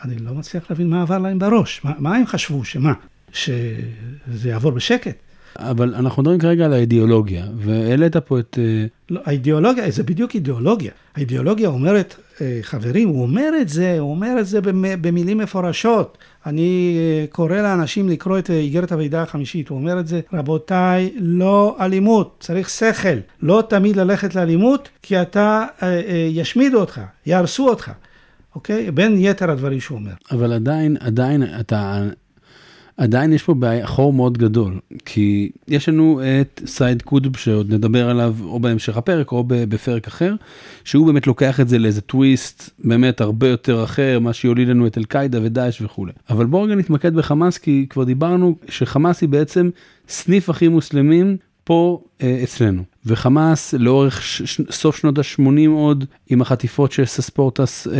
[0.05, 1.81] אני לא מצליח להבין מה עבר להם בראש.
[1.85, 2.93] מה, מה הם חשבו, שמה?
[3.33, 5.28] שזה יעבור בשקט?
[5.59, 8.59] אבל אנחנו מדברים כרגע על האידיאולוגיה, והעלית פה את...
[8.61, 10.91] אה, לא, האידיאולוגיה, זה בדיוק אידיאולוגיה.
[11.17, 16.19] האידיאולוגיה אומרת, אה, חברים, הוא אומר את זה, הוא אומר את זה במ- במילים מפורשות.
[16.47, 21.77] אני אה, קורא לאנשים לקרוא את איגרת הוועידה החמישית, הוא אומר את זה, רבותיי, לא
[21.81, 23.19] אלימות, צריך שכל.
[23.43, 25.65] לא תמיד ללכת לאלימות, כי אתה,
[26.31, 27.91] ישמידו אותך, יהרסו אותך,
[28.55, 28.91] אוקיי?
[28.91, 30.13] בין יתר הדברים שהוא אומר.
[30.31, 32.03] אבל עדיין, עדיין אתה...
[32.99, 38.11] עדיין יש פה בעיה, חור מאוד גדול, כי יש לנו את סייד קודב שעוד נדבר
[38.11, 40.35] עליו או בהמשך הפרק או בפרק אחר,
[40.85, 44.99] שהוא באמת לוקח את זה לאיזה טוויסט באמת הרבה יותר אחר, מה שיוליד לנו את
[44.99, 46.13] אל-קאעידה ודאעש וכולי.
[46.31, 49.71] אבל בואו רגע נתמקד בחמאס, כי כבר דיברנו שחמאס היא בעצם
[50.09, 52.83] סניף אחים מוסלמים פה אה, אצלנו.
[53.09, 57.93] וחמאס לאורך ש- סוף שנות ה-80 עוד עם החטיפות של סספורטס, אה,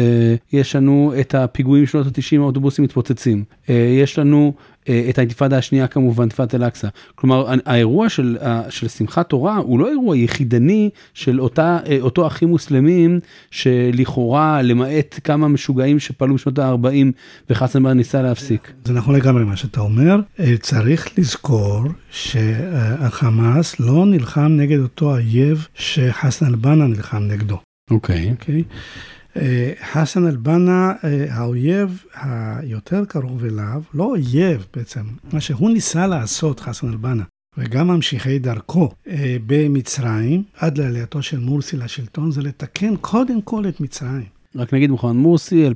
[0.53, 3.45] יש לנו את הפיגועים שנות ה-90, האוטובוסים מתפוצצים.
[3.71, 4.53] אה, יש לנו
[4.89, 6.89] אה, את האינתיפאדה השנייה כמובן, אינתיפאדת אל-אקצא.
[7.15, 12.27] כלומר, האירוע של, ה- של שמחת תורה הוא לא אירוע יחידני של אותה, אה, אותו
[12.27, 17.07] אחים מוסלמים, שלכאורה, למעט כמה משוגעים שפעלו בשנות ה-40
[17.51, 18.73] וחסן ניסה להפסיק.
[18.85, 20.21] זה נכון לגמרי מה שאתה אומר.
[20.41, 27.59] אה, צריך לזכור שהחמאס לא נלחם נגד אותו אויב שחסן אל-בנא נלחם נגדו.
[27.91, 28.31] אוקיי.
[28.31, 28.63] אוקיי?
[29.37, 35.01] אה, חסן אל-בנא, אה, האויב היותר קרוב אליו, לא אויב בעצם,
[35.33, 37.23] מה שהוא ניסה לעשות, חסן אל-בנא,
[37.59, 43.81] וגם ממשיכי דרכו אה, במצרים, עד לעלייתו של מורסי לשלטון, זה לתקן קודם כל את
[43.81, 44.25] מצרים.
[44.57, 45.71] רק נגיד מוחמד מורסי, 2012-2013,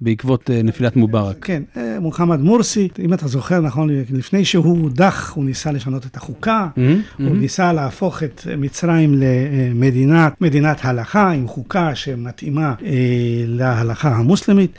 [0.00, 1.36] בעקבות אה, נפילת מובארק.
[1.40, 6.16] כן, אה, מוחמד מורסי, אם אתה זוכר, נכון, לפני שהוא הודח, הוא ניסה לשנות את
[6.16, 12.94] החוקה, Mm-hmm, הוא ניסה להפוך את מצרים למדינת מדינת הלכה, עם חוקה שמתאימה אה,
[13.46, 14.78] להלכה המוסלמית.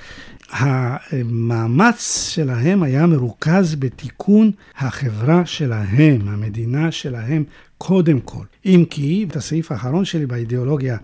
[0.52, 7.44] המאמץ שלהם היה מרוכז בתיקון החברה שלהם, המדינה שלהם,
[7.78, 8.44] קודם כל.
[8.66, 10.98] אם כי, את הסעיף האחרון שלי באידיאולוגיה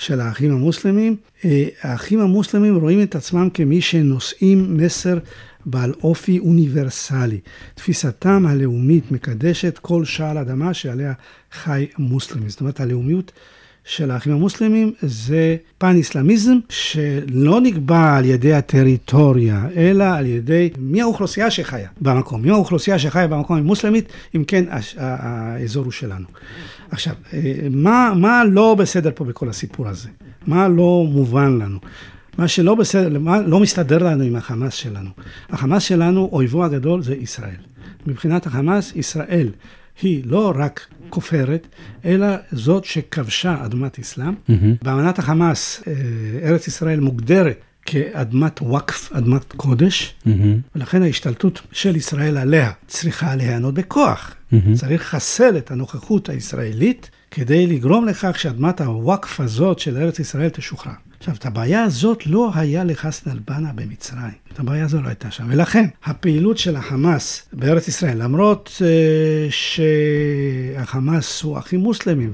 [0.00, 5.18] של האחים המוסלמים, אה, האחים המוסלמים רואים את עצמם כמי שנושאים מסר
[5.66, 7.40] בעל אופי אוניברסלי.
[7.74, 11.12] תפיסתם הלאומית מקדשת כל שעל אדמה שעליה
[11.52, 12.50] חי מוסלמי.
[12.50, 13.32] זאת אומרת, הלאומיות
[13.84, 21.00] של האחים המוסלמים זה פן איסלאמיזם שלא נקבע על ידי הטריטוריה, אלא על ידי מי
[21.00, 22.42] האוכלוסייה שחיה במקום.
[22.42, 24.64] מי האוכלוסייה שחיה במקום המוסלמית, אם כן
[24.96, 26.26] האזור הוא שלנו.
[26.90, 27.14] עכשיו,
[27.70, 30.08] מה, מה לא בסדר פה בכל הסיפור הזה?
[30.46, 31.78] מה לא מובן לנו?
[32.38, 35.10] מה שלא בסדר, מה לא מסתדר לנו עם החמאס שלנו.
[35.50, 37.60] החמאס שלנו, אויבו הגדול זה ישראל.
[38.06, 39.48] מבחינת החמאס, ישראל
[40.02, 41.66] היא לא רק כופרת,
[42.04, 44.34] אלא זאת שכבשה אדמת אסלאם.
[44.34, 44.52] Mm-hmm.
[44.82, 45.82] באמנת החמאס,
[46.42, 50.30] ארץ ישראל מוגדרת כאדמת וואקף, אדמת קודש, mm-hmm.
[50.74, 54.34] ולכן ההשתלטות של ישראל עליה צריכה להיענות בכוח.
[54.34, 54.56] Mm-hmm.
[54.74, 60.92] צריך לחסל את הנוכחות הישראלית כדי לגרום לכך שאדמת הוואקף הזאת של ארץ ישראל תשוחרר.
[61.20, 64.30] עכשיו, את הבעיה הזאת לא היה לחסן אל-בנא במצרים.
[64.52, 65.44] את הבעיה הזו לא הייתה שם.
[65.48, 68.82] ולכן, הפעילות של החמאס בארץ ישראל, למרות uh,
[69.50, 72.32] שהחמאס הוא אחים מוסלמים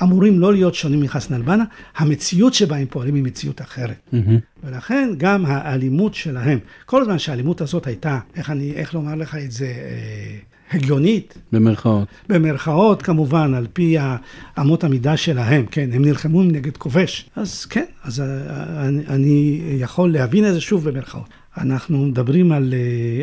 [0.00, 1.64] ואמורים לא להיות שונים מחסן אל-בנא,
[1.96, 4.10] המציאות שבה הם פועלים היא מציאות אחרת.
[4.12, 4.16] Mm-hmm.
[4.64, 9.52] ולכן גם האלימות שלהם, כל הזמן שהאלימות הזאת הייתה, איך אני, איך לומר לך את
[9.52, 11.38] זה, uh, הגיונית.
[11.52, 12.08] במרכאות.
[12.28, 13.96] במרכאות, כמובן, על פי
[14.60, 17.30] אמות המידה שלהם, כן, הם נלחמו נגד כובש.
[17.36, 18.20] אז כן, אז
[18.76, 21.28] אני, אני יכול להבין את זה שוב במרכאות.
[21.58, 22.74] אנחנו מדברים על,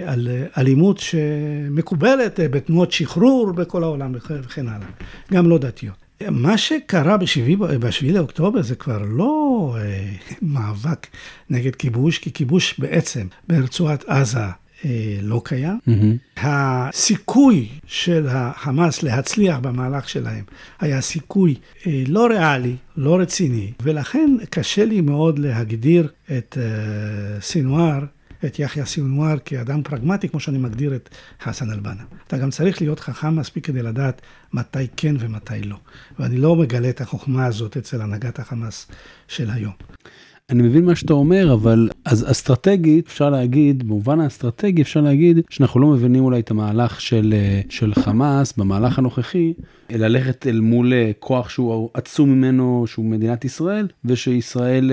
[0.06, 4.88] על אלימות שמקובלת בתנועות שחרור בכל העולם וכן הלאה,
[5.34, 6.07] גם לא דתיות.
[6.32, 11.08] מה שקרה בשביעי לאוקטובר זה כבר לא אה, מאבק
[11.50, 14.40] נגד כיבוש, כי כיבוש בעצם ברצועת עזה
[14.86, 15.80] אה, לא קיים.
[15.88, 16.40] Mm-hmm.
[16.42, 20.44] הסיכוי של החמאס להצליח במהלך שלהם
[20.80, 21.56] היה סיכוי
[21.88, 28.00] אה, לא ריאלי, לא רציני, ולכן קשה לי מאוד להגדיר את אה, סינואר.
[28.46, 31.10] את יחיא סינואר כאדם פרגמטי, כמו שאני מגדיר את
[31.42, 32.04] חסן אל-בנא.
[32.28, 34.22] אתה גם צריך להיות חכם מספיק כדי לדעת
[34.54, 35.76] מתי כן ומתי לא.
[36.20, 38.88] ואני לא מגלה את החוכמה הזאת אצל הנהגת החמאס
[39.28, 39.74] של היום.
[40.50, 45.80] אני מבין מה שאתה אומר, אבל אז אסטרטגית, אפשר להגיד, במובן האסטרטגי אפשר להגיד שאנחנו
[45.80, 47.34] לא מבינים אולי את המהלך של,
[47.70, 49.54] של חמאס במהלך הנוכחי,
[49.90, 54.92] ללכת אל מול כוח שהוא עצום ממנו, שהוא מדינת ישראל, ושישראל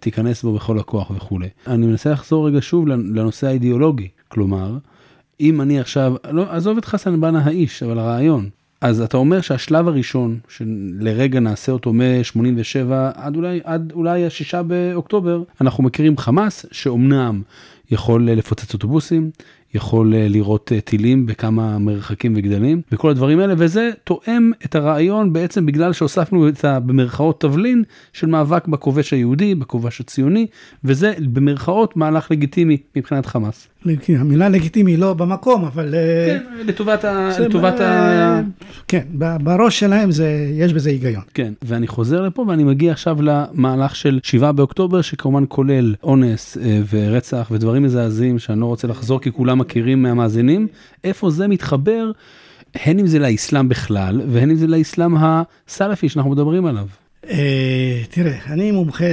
[0.00, 1.48] תיכנס בו בכל הכוח וכולי.
[1.66, 4.78] אני מנסה לחזור רגע שוב לנושא האידיאולוגי, כלומר,
[5.40, 8.48] אם אני עכשיו, לא, עזוב את חסן בנה האיש, אבל הרעיון,
[8.80, 15.42] אז אתה אומר שהשלב הראשון, שלרגע נעשה אותו מ-87 עד אולי, עד אולי השישה באוקטובר,
[15.60, 17.42] אנחנו מכירים חמאס, שאומנם
[17.90, 19.30] יכול לפוצץ אוטובוסים,
[19.74, 25.92] יכול לראות טילים בכמה מרחקים וגדלים וכל הדברים האלה וזה תואם את הרעיון בעצם בגלל
[25.92, 26.80] שהוספנו את ה...
[26.80, 30.46] במרכאות תבלין של מאבק בכובש היהודי בכובש הציוני
[30.84, 33.68] וזה במרכאות מהלך לגיטימי מבחינת חמאס.
[34.18, 35.94] המילה לגיטימי לא במקום אבל
[36.26, 37.30] כן, לטובת ה...
[37.40, 38.40] לטובת ה...
[38.88, 39.02] כן
[39.42, 41.22] בראש שלהם זה יש בזה היגיון.
[41.34, 46.56] כן ואני חוזר לפה ואני מגיע עכשיו למהלך של 7 באוקטובר שכמובן כולל אונס
[46.90, 50.66] ורצח ודברים מזעזעים שאני לא רוצה לחזור כי כולם מכירים מהמאזינים,
[51.04, 52.10] איפה זה מתחבר,
[52.74, 56.86] הן אם זה לאסלאם בכלל, והן אם זה לאסלאם הסלאפי שאנחנו מדברים עליו.
[58.10, 59.04] תראה, אני מומחה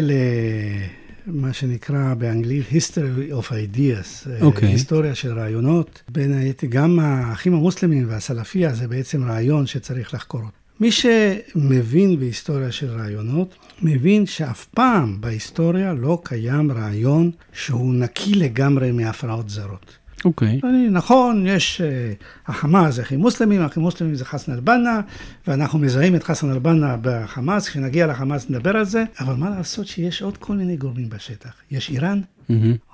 [1.28, 4.44] למה שנקרא באנגלית history of ideas, okay.
[4.44, 4.70] אוקיי.
[4.70, 6.04] היסטוריה של רעיונות.
[6.10, 10.52] בין היתר, גם האחים המוסלמים והסלאפיה זה בעצם רעיון שצריך לחקור אותו.
[10.80, 18.92] מי שמבין בהיסטוריה של רעיונות, מבין שאף פעם בהיסטוריה לא קיים רעיון שהוא נקי לגמרי
[18.92, 19.98] מהפרעות זרות.
[20.26, 20.60] אוקיי.
[20.64, 20.68] Okay.
[20.92, 25.00] נכון, יש, uh, החמאס זה אחים מוסלמים, אחים מוסלמים זה חסן אל-בנא,
[25.48, 30.22] ואנחנו מזהים את חסן אל-בנא בחמאס, כשנגיע לחמאס נדבר על זה, אבל מה לעשות שיש
[30.22, 31.54] עוד כל מיני גורמים בשטח.
[31.72, 32.22] יש איראן,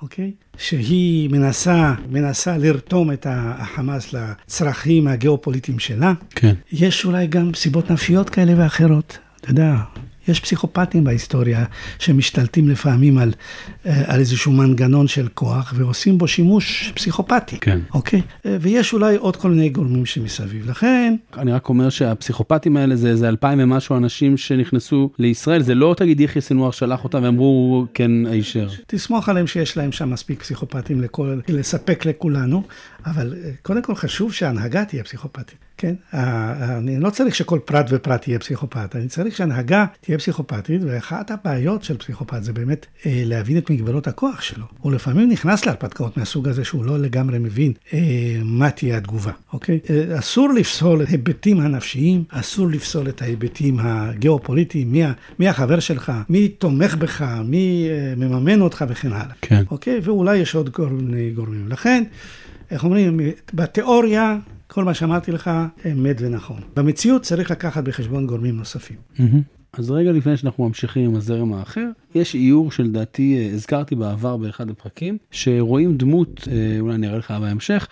[0.02, 0.30] אוקיי?
[0.30, 0.54] Mm-hmm.
[0.54, 6.12] Okay, שהיא מנסה, מנסה לרתום את החמאס לצרכים הגיאופוליטיים שלה.
[6.30, 6.54] כן.
[6.72, 9.18] יש אולי גם סיבות נפשיות כאלה ואחרות.
[9.40, 9.74] אתה יודע,
[10.28, 11.64] יש פסיכופטים בהיסטוריה
[11.98, 13.32] שמשתלטים לפעמים על,
[13.86, 17.56] אה, על איזשהו מנגנון של כוח ועושים בו שימוש פסיכופתי.
[17.60, 17.78] כן.
[17.94, 18.22] אוקיי?
[18.46, 20.70] אה, ויש אולי עוד כל מיני גורמים שמסביב.
[20.70, 21.14] לכן...
[21.36, 26.20] אני רק אומר שהפסיכופטים האלה זה איזה אלפיים ומשהו אנשים שנכנסו לישראל, זה לא תגיד
[26.20, 28.68] יחיא סנואר שלח אותם ואמרו כן הישר.
[28.86, 32.62] תסמוך עליהם שיש להם שם מספיק פסיכופטים לכל, לספק לכולנו,
[33.06, 35.58] אבל אה, קודם כל חשוב שההנהגה תהיה פסיכופתית.
[35.82, 35.94] כן?
[36.12, 41.84] אני לא צריך שכל פרט ופרט יהיה פסיכופת, אני צריך שהנהגה תהיה פסיכופתית, ואחת הבעיות
[41.84, 44.64] של פסיכופת זה באמת אה, להבין את מגבלות הכוח שלו.
[44.80, 47.98] הוא לפעמים נכנס להרפתקאות מהסוג הזה שהוא לא לגמרי מבין אה,
[48.44, 49.78] מה תהיה התגובה, אוקיי?
[49.90, 55.02] אה, אסור לפסול את ההיבטים הנפשיים, אסור לפסול את ההיבטים הגיאופוליטיים, מי,
[55.38, 59.34] מי החבר שלך, מי תומך בך, מי אה, מממן אותך וכן הלאה.
[59.40, 59.62] כן.
[59.70, 60.00] אוקיי?
[60.02, 60.70] ואולי יש עוד.
[61.34, 61.68] גורמים.
[61.68, 62.04] לכן,
[62.72, 63.20] איך אומרים,
[63.54, 65.50] בתיאוריה כל מה שאמרתי לך
[65.92, 66.60] אמת ונכון.
[66.76, 68.96] במציאות צריך לקחת בחשבון גורמים נוספים.
[69.72, 74.70] אז רגע לפני שאנחנו ממשיכים עם הזרם האחר, יש איור שלדעתי אה, הזכרתי בעבר באחד
[74.70, 77.88] הפרקים, שרואים דמות, אה, אולי אני אראה לך בהמשך,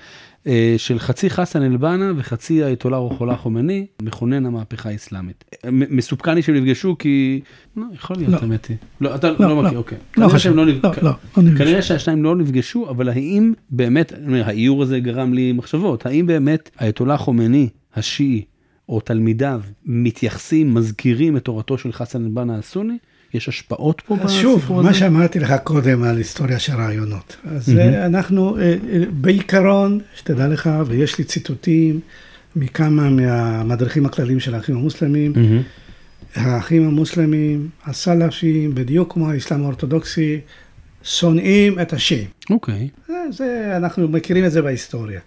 [0.77, 5.45] של חצי חסן אל-בנה וחצי האייתולה רוחולה חומני, מכונן המהפכה האסלאמית.
[5.71, 7.41] מסופקני שהם נפגשו כי...
[7.77, 8.39] לא, יכול להיות, לא.
[8.43, 8.77] האמת היא.
[9.01, 9.63] לא, אתה לא, לא לא.
[9.63, 9.99] מכיר, אוקיי.
[10.17, 10.57] לא חשוב.
[10.57, 11.13] לא לא, לא, לא.
[11.59, 14.13] כנראה שהשניים לא נפגשו, אבל האם באמת,
[14.45, 18.45] האיור הזה גרם לי מחשבות, האם באמת האייתולה חומני, השיעי,
[18.89, 22.99] או תלמידיו, מתייחסים, מזכירים את תורתו של חסן אל-בנה הסוני?
[23.35, 24.89] יש השפעות פה אז בסיפור שוב, הזה?
[24.89, 27.37] מה שאמרתי לך קודם על היסטוריה של רעיונות.
[27.45, 27.79] אז.
[27.79, 28.77] אה, אנחנו, אה, אה,
[29.13, 32.01] בעיקרון, שתדע לך, ויש לי ציטוטים
[32.57, 35.63] מכמה מהמדריכים הכלליים של האחים המוסלמים, מהמם.
[36.35, 40.41] האחים המוסלמים, הסלאפים, בדיוק כמו האסלאם האורתודוקסי,
[41.03, 42.29] שונאים את השיעים.
[42.51, 42.89] אוקיי.
[43.09, 45.21] זה, זה, אנחנו מכירים את זה בהיסטוריה.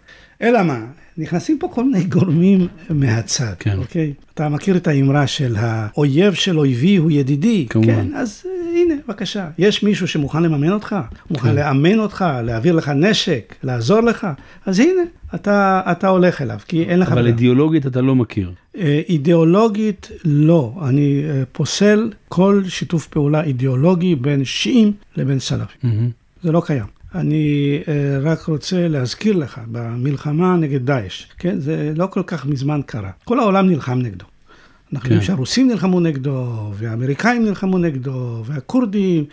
[0.44, 0.86] אלא מה,
[1.18, 3.78] נכנסים פה כל מיני גורמים מהצד, כן.
[3.78, 4.14] אוקיי?
[4.34, 7.94] אתה מכיר את האמרה של האויב של אויבי הוא ידידי, כמובן.
[7.94, 8.16] כן?
[8.16, 9.48] אז אה, הנה, בבקשה.
[9.58, 10.96] יש מישהו שמוכן לממן אותך,
[11.32, 11.56] מוכן כן.
[11.56, 14.28] לאמן אותך, להעביר לך נשק, לעזור לך,
[14.66, 15.02] אז הנה,
[15.36, 17.08] אתה, אתה הולך אליו, כי אין לך...
[17.08, 17.30] אבל ברירה.
[17.30, 18.52] אידיאולוגית אתה לא מכיר.
[18.78, 20.74] אה, אידיאולוגית, לא.
[20.88, 25.78] אני אה, פוסל כל שיתוף פעולה אידיאולוגי בין שיעים לבין סלאפים.
[25.84, 26.10] מהמם.
[26.44, 26.86] זה לא קיים.
[27.16, 31.60] אני אה, רק רוצה להזכיר לך, במלחמה נגד דאעש, כן?
[31.60, 33.12] זה לא כל כך מזמן קרה.
[33.24, 34.26] כל העולם נלחם נגדו.
[34.94, 35.14] אנחנו כן.
[35.14, 39.26] יודעים שהרוסים נלחמו נגדו, והאמריקאים נלחמו נגדו, והכורדים,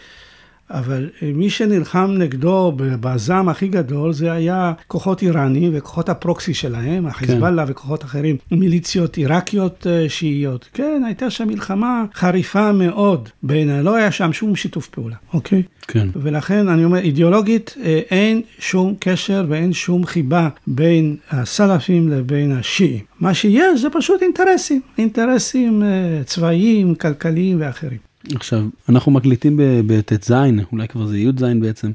[0.70, 7.06] אבל אה, מי שנלחם נגדו בזעם הכי גדול זה היה כוחות איראנים וכוחות הפרוקסי שלהם,
[7.06, 10.68] החיזבאללה וכוחות אחרים, מיליציות עיראקיות אה, שיעיות.
[10.74, 15.62] כן, הייתה שם מלחמה חריפה מאוד בין, לא היה שם שום שיתוף פעולה, אוקיי?
[15.88, 16.08] כן.
[16.16, 23.04] ולכן אני אומר, אידיאולוגית אה, אין שום קשר ואין שום חיבה בין הסלאפים לבין השיעים.
[23.20, 25.82] מה שיש זה פשוט אינטרסים, אינטרסים
[26.24, 28.09] צבאיים, כלכליים ואחרים.
[28.34, 30.34] עכשיו, אנחנו מקליטים בט"ז,
[30.72, 31.90] אולי כבר זה י"ז בעצם,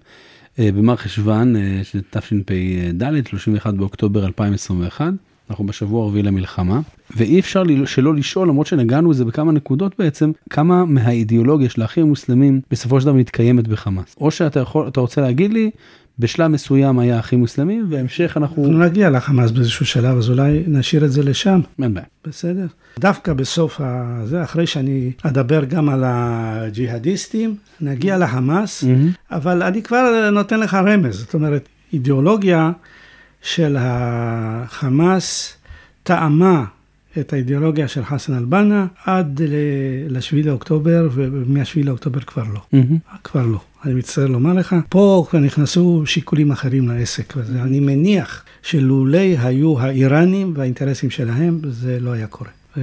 [0.59, 5.13] אה, במר חשוון אה, של תשפ"ד, 31 באוקטובר 2021.
[5.49, 6.80] אנחנו בשבוע הרביעי למלחמה,
[7.15, 12.61] ואי אפשר שלא לשאול, למרות שנגענו בזה בכמה נקודות בעצם, כמה מהאידיאולוגיה של האחים המוסלמים
[12.71, 14.15] בסופו של דבר מתקיימת בחמאס.
[14.21, 15.71] או שאתה יכול, אתה רוצה להגיד לי,
[16.20, 18.66] בשלב מסוים היה אחים מוסלמים, והמשך אנחנו...
[18.66, 21.61] אנחנו נגיע לחמאס באיזשהו שלב, אז אולי נשאיר את זה לשם.
[21.82, 22.05] אין בעיה.
[22.28, 22.66] בסדר.
[22.99, 28.84] דווקא בסוף הזה, אחרי שאני אדבר גם על הג'יהאדיסטים, נגיע לחמאס.
[29.32, 32.72] אבל אני כבר נותן לך רמז, זאת אומרת, אידיאולוגיה
[33.41, 35.57] של החמאס
[36.03, 36.66] טעמה
[37.20, 41.55] את האידיאולוגיה של חסן אל-בנה עד ל-7 לאוקטובר, ומ-7
[41.86, 42.59] לאוקטובר כבר לא.
[42.74, 42.97] מהמם.
[43.24, 43.59] כבר לא.
[43.86, 50.53] אני מצטער לומר לך, פה כבר נכנסו שיקולים אחרים לעסק, ואני מניח שלולי היו האיראנים
[50.55, 52.49] והאינטרסים שלהם, זה לא היה קורה.
[52.78, 52.82] אה,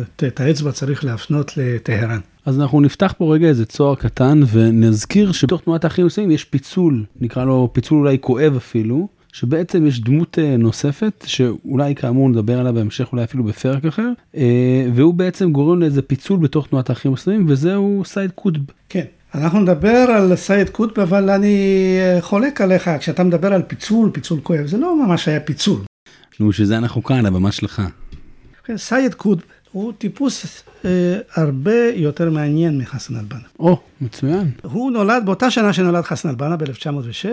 [0.00, 2.18] את- את האצבע צריך להפנות לטהרן.
[2.46, 7.04] אז אנחנו נפתח פה רגע איזה צוהר קטן ונזכיר שבתוך תנועת האחים המוסלמים יש פיצול,
[7.20, 12.72] נקרא לו פיצול אולי כואב אפילו, שבעצם יש דמות אה, נוספת שאולי כאמור נדבר עליה
[12.72, 17.46] בהמשך אולי אפילו בפרק אחר, אה, והוא בעצם גורם לאיזה פיצול בתוך תנועת האחים המוסלמים
[17.48, 18.60] וזהו סייד קוטב.
[18.88, 21.56] כן, אנחנו נדבר על סייד קוטב, אבל אני
[22.00, 25.80] אה, חולק עליך, כשאתה מדבר על פיצול, פיצול כואב, זה לא ממש היה פיצול.
[26.40, 27.82] נו שזה אנחנו כאן, הבמה שלך.
[28.76, 29.44] סייד קוטב
[29.76, 33.40] הוא טיפוס אה, הרבה יותר מעניין מחסן אל-בנה.
[33.58, 34.50] או, מצוין.
[34.62, 37.26] הוא נולד באותה שנה שנולד חסן אל-בנה ב-1906,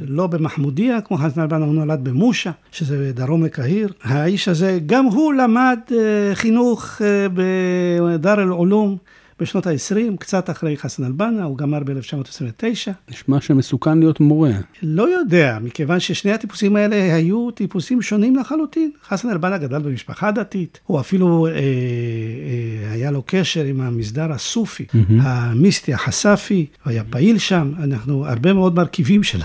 [0.00, 3.92] לא במחמודיה כמו חסן אל-בנה, הוא נולד במושה, שזה דרום לקהיר.
[4.02, 8.96] האיש הזה, גם הוא למד אה, חינוך אה, בדאר אל-עולום
[9.40, 12.90] בשנות ה-20, קצת אחרי חסן אל-בנה, הוא גמר ב-1929.
[13.10, 14.50] נשמע שמסוכן להיות מורה.
[14.82, 18.90] לא יודע, מכיוון ששני הטיפוסים האלה היו טיפוסים שונים לחלוטין.
[19.08, 24.84] חסן אל-בנה גדל במשפחה דתית, הוא אפילו אה, אה, היה לו קשר עם המסדר הסופי,
[24.84, 25.12] mm-hmm.
[25.22, 27.72] המיסטי, החספי, הוא היה פעיל שם.
[27.82, 29.38] אנחנו, הרבה מאוד מרכיבים של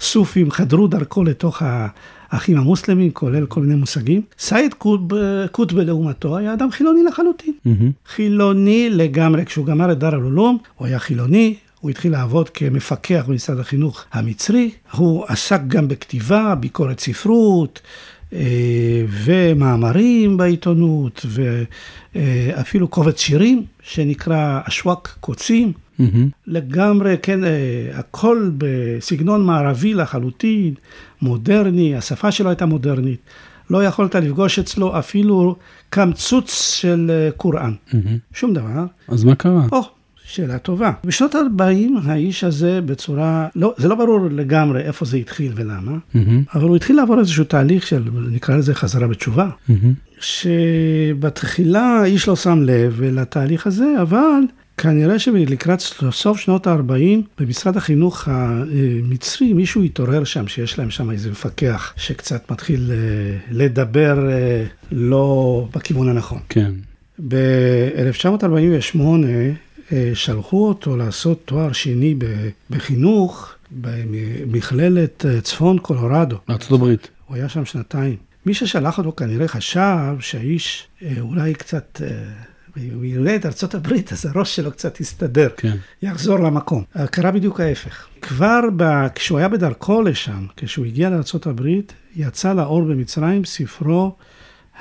[0.00, 1.88] הסופים חדרו דרכו לתוך ה...
[2.30, 4.22] האחים המוסלמים, כולל כל מיני מושגים.
[4.38, 4.74] סייד
[5.52, 7.54] קוטבה לעומתו היה אדם חילוני לחלוטין.
[7.66, 8.10] Mm-hmm.
[8.12, 9.44] חילוני לגמרי.
[9.44, 14.70] כשהוא גמר את דר אל-עלום, הוא היה חילוני, הוא התחיל לעבוד כמפקח במשרד החינוך המצרי.
[14.92, 17.80] הוא עסק גם בכתיבה, ביקורת ספרות.
[18.32, 21.26] אה, ומאמרים בעיתונות,
[22.14, 25.72] ואפילו קובץ שירים שנקרא אשווק קוצים.
[26.00, 26.28] Mm-hmm.
[26.46, 27.50] לגמרי, כן, אה,
[27.94, 30.74] הכל בסגנון מערבי לחלוטין,
[31.22, 33.20] מודרני, השפה שלו הייתה מודרנית.
[33.70, 35.56] לא יכולת לפגוש אצלו אפילו
[35.90, 37.72] קמצוץ של אה, קוראן.
[37.90, 37.94] Mm-hmm.
[38.32, 38.84] שום דבר.
[39.08, 39.66] אז מה קרה?
[39.72, 39.82] או,
[40.24, 40.92] שאלה טובה.
[41.04, 41.62] בשנות ה-40
[42.04, 46.18] האיש הזה בצורה, לא, זה לא ברור לגמרי איפה זה התחיל ולמה, mm-hmm.
[46.54, 50.20] אבל הוא התחיל לעבור איזשהו תהליך של, נקרא לזה חזרה בתשובה, mm-hmm.
[50.20, 54.40] שבתחילה האיש לא שם לב לתהליך הזה, אבל
[54.76, 61.30] כנראה שלקראת סוף שנות ה-40, במשרד החינוך המצרי, מישהו התעורר שם, שיש להם שם איזה
[61.30, 66.40] מפקח שקצת מתחיל אה, לדבר אה, לא בכיוון הנכון.
[66.48, 66.72] כן.
[67.28, 69.00] ב-1948
[69.92, 72.14] אה, שלחו אותו לעשות תואר שני
[72.70, 76.36] בחינוך במכללת צפון קולורדו.
[76.48, 77.08] בארצות הברית.
[77.26, 78.16] הוא היה שם שנתיים.
[78.46, 80.86] מי ששלח אותו כנראה חשב שהאיש
[81.20, 82.00] אולי קצת
[82.94, 85.76] הוא יראה את ארצות הברית, אז הראש שלו קצת יסתדר, כן.
[86.02, 86.84] יחזור למקום.
[87.10, 88.06] קרה בדיוק ההפך.
[88.22, 89.06] כבר ב...
[89.14, 94.16] כשהוא היה בדרכו לשם, כשהוא הגיע לארצות הברית, יצא לאור במצרים ספרו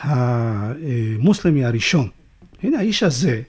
[0.02, 2.08] המוסלמי הראשון.
[2.64, 3.42] הנה האיש הזה,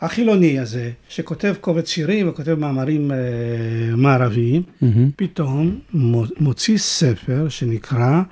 [0.00, 3.16] החילוני הזה, שכותב קובץ שירים וכותב מאמרים אה,
[3.96, 4.86] מערביים, mm-hmm.
[5.16, 5.78] פתאום
[6.40, 8.22] מוציא ספר שנקרא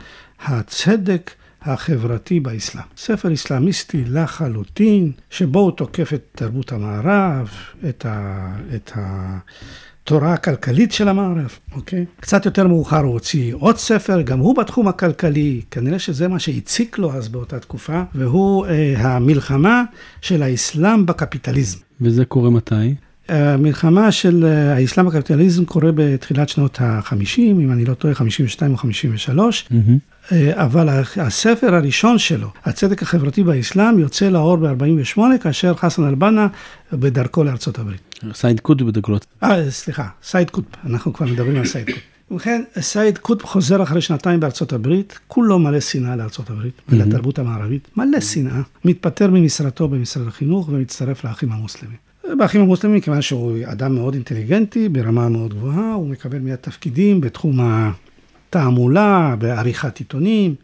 [0.44, 1.30] הצדק
[1.62, 2.84] החברתי באסלאם.
[2.96, 7.50] ספר אסלאמיסטי לחלוטין, שבו הוא תוקף את תרבות המערב,
[7.88, 12.04] את, ה, את התורה הכלכלית של המערב, אוקיי?
[12.20, 16.98] קצת יותר מאוחר הוא הוציא עוד ספר, גם הוא בתחום הכלכלי, כנראה שזה מה שהציק
[16.98, 19.82] לו אז באותה תקופה, והוא אה, המלחמה
[20.20, 21.78] של האסלאם בקפיטליזם.
[22.00, 22.94] וזה קורה מתי?
[23.28, 28.76] המלחמה של אה, האסלאם בקפיטליזם קורה בתחילת שנות ה-50, אם אני לא טועה, 52 או
[28.76, 30.34] 53, אמ-המ.
[30.52, 36.46] אבל הספר הראשון שלו, הצדק החברתי באסלאם, יוצא לאור ב-48, כאשר חסן אל-בנה
[36.92, 38.00] בדרכו לארצות הברית.
[38.34, 39.26] סייד קוטב בדקלות.
[39.42, 42.00] אה, סליחה, סייד קוטב, אנחנו כבר מדברים על סייד קוטב.
[42.30, 47.88] ובכן, סייד קוטב חוזר אחרי שנתיים בארצות הברית, כולו מלא שנאה לארצות הברית ולתרבות המערבית,
[47.96, 52.07] מלא שנאה, מתפטר ממשרתו במשרד החינוך ומצטרף לאחים המוסלמים.
[52.38, 57.58] באחים המוסלמים, מכיוון שהוא אדם מאוד אינטליגנטי, ברמה מאוד גבוהה, הוא מקבל מיד תפקידים בתחום
[57.60, 60.54] התעמולה, בעריכת עיתונים.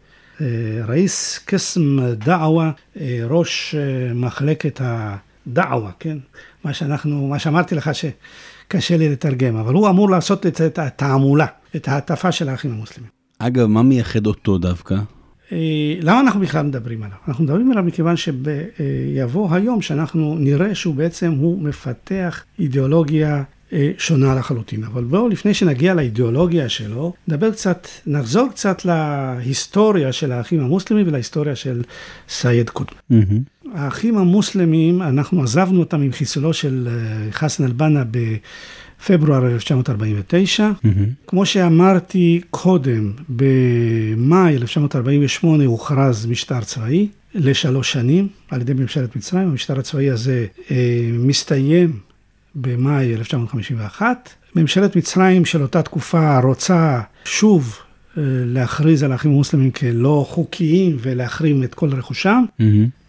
[0.41, 0.47] אה,
[0.87, 6.17] ראיס קסם דעווה, אה, ראש אה, מחלקת הדעווה, כן?
[6.63, 11.45] מה שאנחנו, מה שאמרתי לך שקשה לי לתרגם, אבל הוא אמור לעשות את התעמולה,
[11.75, 13.09] את ההטפה של האחים המוסלמים.
[13.39, 14.95] אגב, מה מייחד אותו דווקא?
[15.51, 15.57] אה,
[16.01, 17.17] למה אנחנו בכלל מדברים עליו?
[17.27, 23.43] אנחנו מדברים עליו מכיוון שיבוא היום שאנחנו נראה שהוא בעצם, הוא מפתח אידיאולוגיה
[23.73, 24.83] אה, שונה לחלוטין.
[24.83, 31.55] אבל בואו, לפני שנגיע לאידיאולוגיה שלו, נדבר קצת, נחזור קצת להיסטוריה של האחים המוסלמים ולהיסטוריה
[31.55, 31.83] של
[32.29, 32.95] סייד קוטב.
[33.11, 33.67] Mm-hmm.
[33.73, 38.17] האחים המוסלמים, אנחנו עזבנו אותם עם חיסולו של אה, חסן אל-בנה ב...
[39.07, 40.69] פברואר 1949.
[40.69, 40.87] Mm-hmm.
[41.27, 49.47] כמו שאמרתי קודם, במאי 1948 הוכרז משטר צבאי לשלוש שנים על ידי ממשלת מצרים.
[49.47, 51.99] המשטר הצבאי הזה אה, מסתיים
[52.55, 54.29] במאי 1951.
[54.55, 57.77] ממשלת מצרים של אותה תקופה רוצה שוב
[58.17, 62.43] להכריז על האחים המוסלמים כלא חוקיים ולהחרים את כל רכושם.
[62.59, 62.63] Mm-hmm.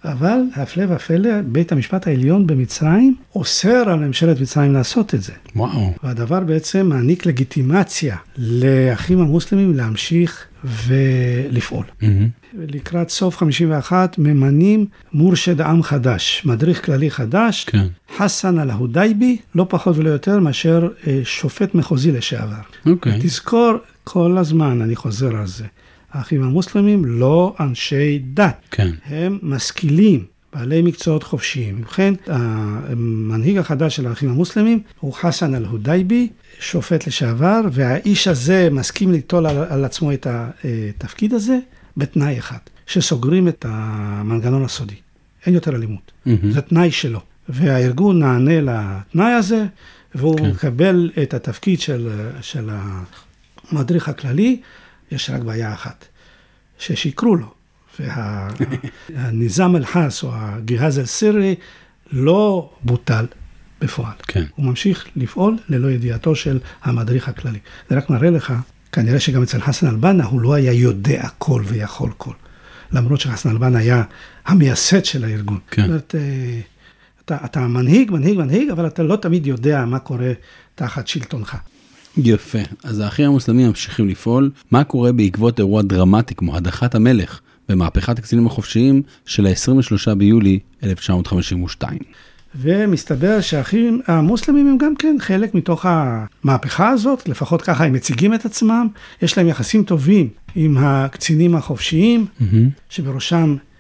[0.04, 5.32] אבל הפלא ופלא, בית המשפט העליון במצרים אוסר על ממשלת מצרים לעשות את זה.
[5.56, 5.92] וואו.
[6.02, 11.84] והדבר בעצם מעניק לגיטימציה לאחים המוסלמים להמשיך ולפעול.
[11.84, 12.06] Mm-hmm.
[12.58, 17.86] לקראת סוף 51 ממנים מורשד עם חדש, מדריך כללי חדש, כן.
[18.16, 22.56] חסן אל-הודייבי, לא פחות ולא יותר מאשר אה, שופט מחוזי לשעבר.
[22.86, 23.18] אוקיי.
[23.22, 23.72] תזכור,
[24.08, 25.64] כל הזמן אני חוזר על זה.
[26.12, 28.56] האחים המוסלמים לא אנשי דת.
[28.70, 28.90] כן.
[29.06, 31.80] הם משכילים, בעלי מקצועות חופשיים.
[31.80, 36.28] ובכן, המנהיג החדש של האחים המוסלמים הוא חסן אל-הודייבי,
[36.60, 41.58] שופט לשעבר, והאיש הזה מסכים ליטול על, על עצמו את התפקיד הזה
[41.96, 44.94] בתנאי אחד, שסוגרים את המנגנון הסודי.
[45.46, 46.12] אין יותר אלימות.
[46.26, 46.30] Mm-hmm.
[46.50, 47.20] זה תנאי שלו.
[47.48, 49.66] והארגון נענה לתנאי הזה,
[50.14, 50.50] והוא כן.
[50.50, 52.08] מקבל את התפקיד של,
[52.40, 52.70] של
[53.70, 54.60] המדריך הכללי,
[55.12, 56.04] יש רק בעיה אחת,
[56.78, 57.54] ששיקרו לו.
[58.00, 61.54] והניזם אל-חס או הגיהאז אל-סירי
[62.12, 63.26] לא בוטל
[63.80, 64.12] בפועל.
[64.28, 64.44] כן.
[64.54, 67.58] הוא ממשיך לפעול ללא ידיעתו של המדריך הכללי.
[67.90, 68.54] זה רק מראה לך,
[68.92, 72.32] כנראה שגם אצל חסן אל-בנה הוא לא היה יודע הכל ויכול כל.
[72.92, 74.02] למרות שחסן אל-בנה היה
[74.46, 75.58] המייסד של הארגון.
[75.70, 75.82] כן.
[75.82, 76.60] זאת אומרת, אה,
[77.24, 80.32] אתה, אתה מנהיג, מנהיג, מנהיג, אבל אתה לא תמיד יודע מה קורה
[80.74, 81.56] תחת שלטונך.
[82.16, 82.58] יפה.
[82.84, 84.50] אז האחים המוסלמים ממשיכים לפעול.
[84.70, 91.98] מה קורה בעקבות אירוע דרמטי כמו הדחת המלך במהפכת הקצינים החופשיים של ה-23 ביולי 1952?
[92.54, 98.44] ומסתבר שהאחים המוסלמים הם גם כן חלק מתוך המהפכה הזאת, לפחות ככה הם מציגים את
[98.44, 98.88] עצמם.
[99.22, 102.26] יש להם יחסים טובים עם הקצינים החופשיים,
[102.90, 103.75] שבראשם אה,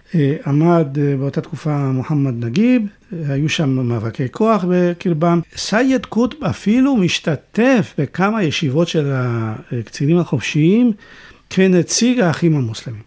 [0.46, 2.82] עמד אה, באותה תקופה מוחמד נגיב,
[3.12, 5.40] אה, היו שם מאבקי כוח בקרבם.
[5.56, 10.92] סייד קוטב אפילו משתתף בכמה ישיבות של הקצינים החופשיים
[11.50, 13.02] כנציג האחים המוסלמים.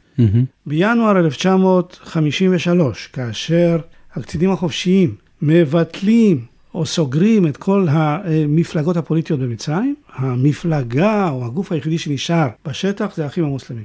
[0.66, 3.80] בינואר 1953, כאשר
[4.16, 12.48] הקצינים החופשיים מבטלים או סוגרים את כל המפלגות הפוליטיות במצרים, המפלגה או הגוף היחידי שנשאר
[12.68, 13.84] בשטח זה האחים המוסלמים.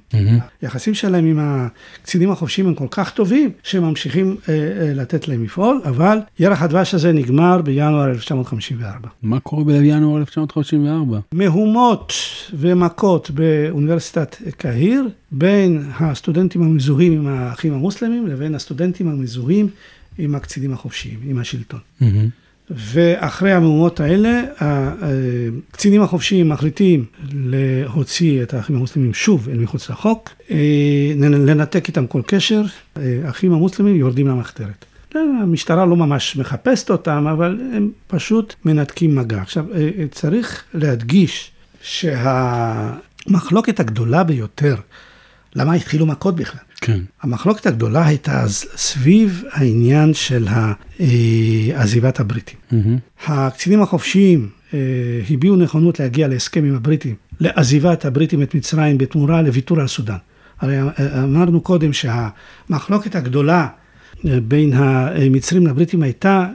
[0.62, 5.44] היחסים שלהם עם הקצינים החופשיים הם כל כך טובים, שהם ממשיכים אה, אה, לתת להם
[5.44, 9.08] לפעול, אבל ירח הדבש הזה נגמר בינואר 1954.
[9.22, 11.18] מה קורה בינואר 1954?
[11.32, 12.12] מהומות
[12.54, 19.68] ומכות באוניברסיטת קהיר, בין הסטודנטים המזוהים עם האחים המוסלמים לבין הסטודנטים המזוהים
[20.18, 21.80] עם הקצינים החופשיים, עם השלטון.
[22.70, 30.30] ואחרי המהומות האלה, הקצינים החופשיים מחליטים להוציא את האחים המוסלמים שוב אל מחוץ לחוק,
[31.20, 32.62] לנתק איתם כל קשר,
[32.96, 34.84] האחים המוסלמים יורדים למחתרת.
[35.14, 39.42] המשטרה לא ממש מחפשת אותם, אבל הם פשוט מנתקים מגע.
[39.42, 39.64] עכשיו,
[40.10, 41.50] צריך להדגיש
[41.82, 44.76] שהמחלוקת הגדולה ביותר,
[45.56, 46.60] למה התחילו מכות בכלל?
[46.84, 47.00] כן.
[47.22, 50.46] המחלוקת הגדולה הייתה אז סביב העניין של
[51.74, 52.58] עזיבת הבריטים.
[52.72, 53.32] Mm-hmm.
[53.32, 54.78] הקצינים החופשיים אה,
[55.30, 60.16] הביעו נכונות להגיע להסכם עם הבריטים, לעזיבת הבריטים את מצרים בתמורה לוויתור על סודאן.
[60.60, 60.76] הרי
[61.24, 63.68] אמרנו קודם שהמחלוקת הגדולה
[64.48, 66.48] בין המצרים לבריטים הייתה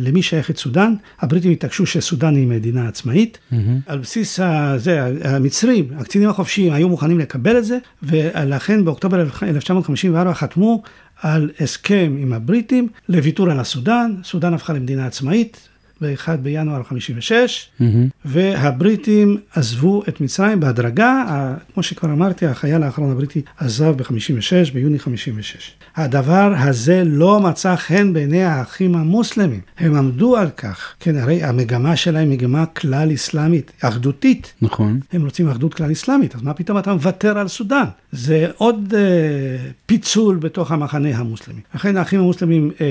[0.00, 0.94] למי שייכת סודאן.
[1.20, 3.38] הבריטים התעקשו שסודאן היא מדינה עצמאית.
[3.38, 3.56] Mm-hmm.
[3.86, 10.82] על בסיס הזה, המצרים, הקצינים החופשיים היו מוכנים לקבל את זה, ולכן באוקטובר 1954 חתמו
[11.22, 14.14] על הסכם עם הבריטים לוויתור על הסודאן.
[14.24, 15.68] סודאן הפכה למדינה עצמאית.
[16.00, 17.84] ב-1 בינואר 56, mm-hmm.
[18.24, 21.24] והבריטים עזבו את מצרים בהדרגה,
[21.74, 25.72] כמו שכבר אמרתי, החייל האחרון הבריטי עזב ב-56, ביוני 56.
[25.96, 31.96] הדבר הזה לא מצא חן בעיני האחים המוסלמים, הם עמדו על כך, כן, הרי המגמה
[31.96, 34.52] שלהם מגמה כלל אסלאמית, אחדותית.
[34.62, 35.00] נכון.
[35.12, 37.84] הם רוצים אחדות כלל אסלאמית, אז מה פתאום אתה מוותר על סודאן?
[38.16, 41.60] זה עוד אה, פיצול בתוך המחנה המוסלמי.
[41.74, 42.86] לכן האחים המוסלמים אה,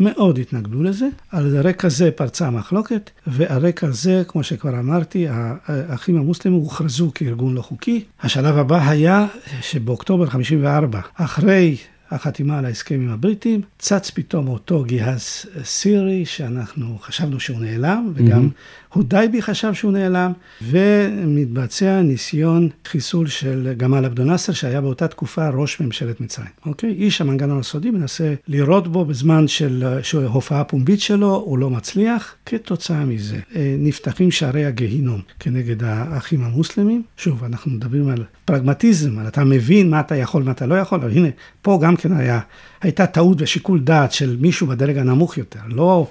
[0.00, 6.16] מאוד התנגדו לזה, על רקע זה פרצה המחלוקת, ועל רקע זה, כמו שכבר אמרתי, האחים
[6.16, 8.04] המוסלמים הוכרזו כארגון לא חוקי.
[8.22, 9.26] השלב הבא היה
[9.60, 11.76] שבאוקטובר 54, אחרי
[12.10, 18.44] החתימה על ההסכם עם הבריטים, צץ פתאום אותו גיהאז סירי, שאנחנו חשבנו שהוא נעלם, וגם
[18.44, 18.94] mm-hmm.
[18.94, 20.32] הודייבי חשב שהוא נעלם,
[20.62, 26.48] ומתבצע ניסיון חיסול של גמל עבדו נאסר, שהיה באותה תקופה ראש ממשלת מצרים.
[26.66, 26.90] אוקיי?
[26.90, 29.84] איש המנגנון הסודי מנסה לירות בו בזמן של
[30.26, 32.34] הופעה פומבית שלו, הוא לא מצליח.
[32.46, 33.38] כתוצאה מזה
[33.78, 37.02] נפתחים שערי הגהינום כנגד האחים המוסלמים.
[37.16, 41.00] שוב, אנחנו מדברים על פרגמטיזם, על אתה מבין מה אתה יכול, מה אתה לא יכול,
[41.00, 41.28] אבל הנה,
[41.62, 42.40] פה גם כן היה,
[42.82, 46.06] הייתה טעות ושיקול דעת של מישהו בדרג הנמוך יותר, לא...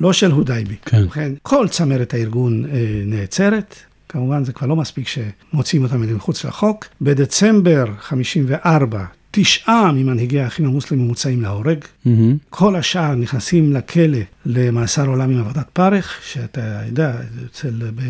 [0.00, 0.76] לא של הודייבי.
[0.84, 1.02] כן.
[1.02, 3.74] ובכן, כל צמרת הארגון אה, נעצרת.
[4.08, 6.86] כמובן, זה כבר לא מספיק שמוציאים אותם מחוץ לחוק.
[7.00, 11.78] בדצמבר 54, תשעה ממנהיגי האחים המוסלמים מוצאים להורג.
[11.84, 12.08] Mm-hmm.
[12.50, 17.16] כל השאר נכנסים לכלא למאסר עולם עם עבודת פרך, שאתה יודע,
[17.50, 17.90] אצל...
[17.94, 18.02] ב...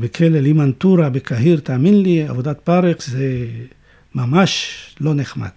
[0.00, 3.46] בכלא לימן טורה בקהיר, תאמין לי, עבודת פרך זה
[4.14, 5.48] ממש לא נחמד.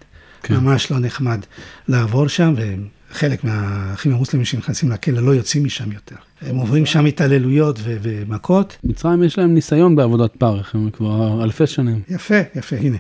[0.44, 0.56] כן.
[0.56, 1.40] ממש לא נחמד
[1.88, 6.16] לעבור שם, והם חלק מהאחים המוסלמים שנכנסים לכלא לא יוצאים משם יותר.
[6.50, 8.78] הם עוברים שם התעללויות ו- ומכות.
[8.84, 12.02] מצרים יש להם ניסיון בעבודת פרך, הם כבר אלפי שנים.
[12.10, 12.98] יפה, יפה, הנה.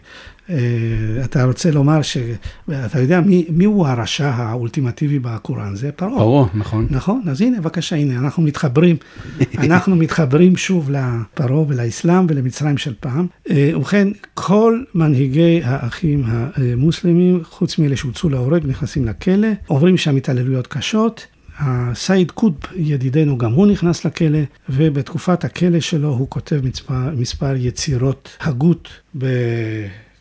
[0.49, 0.55] אה,
[1.25, 2.17] אתה רוצה לומר ש...
[2.85, 5.75] אתה יודע מי, מי הוא הרשע האולטימטיבי בקוראן?
[5.75, 6.17] זה פרעה.
[6.17, 6.87] פרעה, נכון.
[6.89, 8.95] נכון, אז הנה, בבקשה, הנה, אנחנו מתחברים,
[9.57, 13.27] אנחנו מתחברים שוב לפרעה ולאסלאם ולמצרים של פעם.
[13.49, 20.67] אה, ובכן, כל מנהיגי האחים המוסלמים, חוץ מאלה שהוצאו להורג, נכנסים לכלא, עוברים שם התעללויות
[20.67, 21.27] קשות.
[21.59, 24.39] הסייד קוטב, ידידנו, גם הוא נכנס לכלא,
[24.69, 29.25] ובתקופת הכלא שלו הוא כותב מספר, מספר יצירות הגות ב...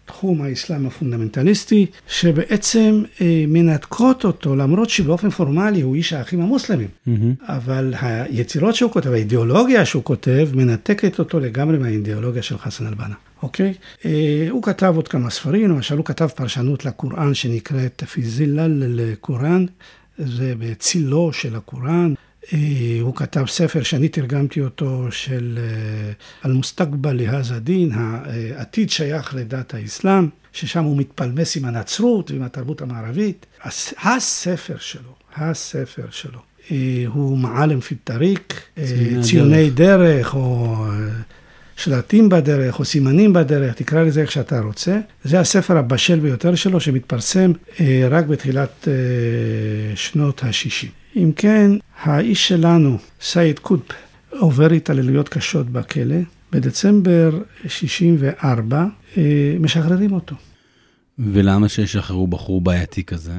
[0.04, 6.88] תחום האסלאם הפונדמנטליסטי, שבעצם אה, מנתקות אותו, למרות שבאופן פורמלי הוא איש האחים המוסלמים.
[7.08, 7.10] Mm-hmm.
[7.40, 13.14] אבל היצירות שהוא כותב, האידיאולוגיה שהוא כותב, מנתקת אותו לגמרי מהאידיאולוגיה של חסן אל-בנה.
[13.42, 13.74] אוקיי?
[14.04, 19.66] אה, הוא כתב עוד כמה ספרים, למשל הוא כתב פרשנות לקוראן שנקראת פיזילל לקוראן,
[20.18, 22.14] זה בצילו של הקוראן.
[22.52, 22.58] אה,
[23.00, 25.58] הוא כתב ספר שאני תרגמתי אותו של
[26.44, 33.46] אל-מוסתקבל להז א-דין, העתיד שייך לדת האסלאם, ששם הוא מתפלמס עם הנצרות ועם התרבות המערבית.
[34.04, 36.38] הספר שלו, הספר שלו,
[36.70, 38.62] אה, הוא מעלם פי טריק,
[39.22, 40.76] ציוני דרך, או
[41.76, 44.98] שלטים בדרך, או סימנים בדרך, תקרא לזה איך שאתה רוצה.
[45.24, 48.88] זה הספר הבשל ביותר שלו, שמתפרסם אה, רק בתחילת
[49.94, 50.86] שנות ה-60.
[51.16, 51.70] אם כן,
[52.02, 53.94] האיש שלנו, סייד קוטב,
[54.30, 56.16] עובר התעללויות קשות בכלא.
[56.52, 59.22] בדצמבר 64 אה,
[59.60, 60.36] משחררים אותו.
[61.18, 63.32] ולמה שישחררו בחור בעייתי כזה?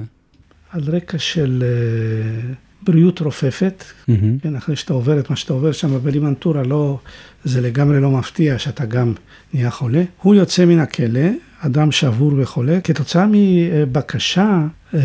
[0.70, 2.54] על רקע של אה,
[2.84, 4.12] בריאות רופפת, mm-hmm.
[4.44, 7.00] כן, אחרי שאתה עובר את מה שאתה עובר שם בלימנטורה, לא,
[7.44, 9.14] זה לגמרי לא מפתיע שאתה גם
[9.54, 10.04] נהיה חולה.
[10.22, 11.30] הוא יוצא מן הכלא,
[11.66, 14.62] אדם שבור וחולה, כתוצאה מבקשה
[14.94, 15.00] אה,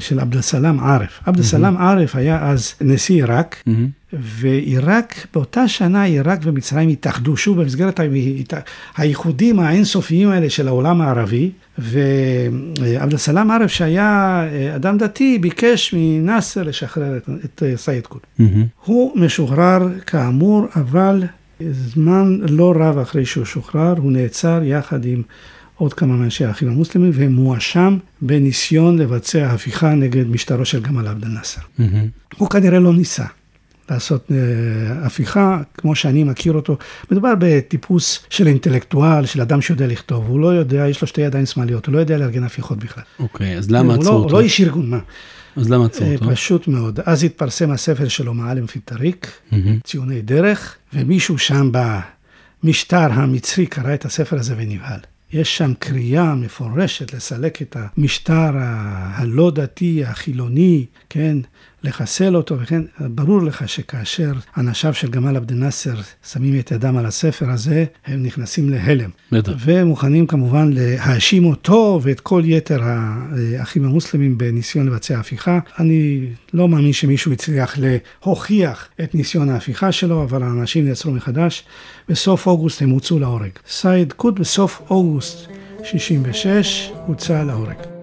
[0.00, 1.20] של עבד אל-סלאם עארף.
[1.26, 3.62] עבד אל-סלאם עארף היה אז נשיא עיראק,
[4.12, 8.00] ועיראק, באותה שנה עיראק ומצרים התאחדו שוב במסגרת
[8.96, 16.62] האיחודים האינסופיים האלה של העולם הערבי, ועבד אל-סלאם עארף שהיה אה, אדם דתי ביקש מנאסר
[16.62, 18.26] לשחרר את, את אה, סייד קוט.
[18.84, 21.22] הוא משוחרר כאמור, אבל
[21.70, 25.22] זמן לא רב אחרי שהוא שוחרר, הוא נעצר יחד עם
[25.80, 31.24] עוד כמה מאנשי האחים המוסלמים, והם מואשם בניסיון לבצע הפיכה נגד משטרו של גמל עבד
[31.24, 31.60] אל-נאסר.
[31.60, 31.82] Mm-hmm.
[32.36, 33.24] הוא כנראה לא ניסה
[33.90, 34.34] לעשות uh,
[35.06, 36.76] הפיכה, כמו שאני מכיר אותו.
[37.10, 41.46] מדובר בטיפוס של אינטלקטואל, של אדם שיודע לכתוב, הוא לא יודע, יש לו שתי ידיים
[41.46, 43.04] שמאליות, הוא לא יודע לארגן הפיכות בכלל.
[43.18, 44.24] אוקיי, okay, אז למה עצרו לא, אותו?
[44.24, 44.98] הוא לא איש ארגון, מה?
[45.56, 46.30] אז למה עצרו אותו?
[46.30, 47.00] פשוט מאוד.
[47.06, 49.56] אז התפרסם הספר שלו, معالم في الطريق, אמ-המ.
[49.84, 51.70] ציוני דרך, ומישהו שם
[52.62, 55.00] במשטר המצרי קרא את הספר הזה ונבהל.
[55.32, 61.36] יש שם קריאה מפורשת לסלק את המשטר הלא דתי, החילוני, כן,
[61.82, 65.94] לחסל אותו, וכן, ברור לך שכאשר אנשיו של גמאל עבד נאסר
[66.32, 69.10] שמים את ידם על הספר הזה, הם נכנסים להלם.
[69.32, 69.52] בטח.
[69.64, 75.58] ומוכנים כמובן להאשים אותו ואת כל יתר האחים המוסלמים בניסיון לבצע הפיכה.
[75.78, 81.64] אני לא מאמין שמישהו הצליח להוכיח את ניסיון ההפיכה שלו, אבל האנשים נעצרו מחדש.
[82.08, 83.50] בסוף אוגוסט הם הוצאו להורג.
[83.68, 85.46] סייד קוטב בסוף אוגוסט
[85.84, 87.99] 66 הוצא להורג.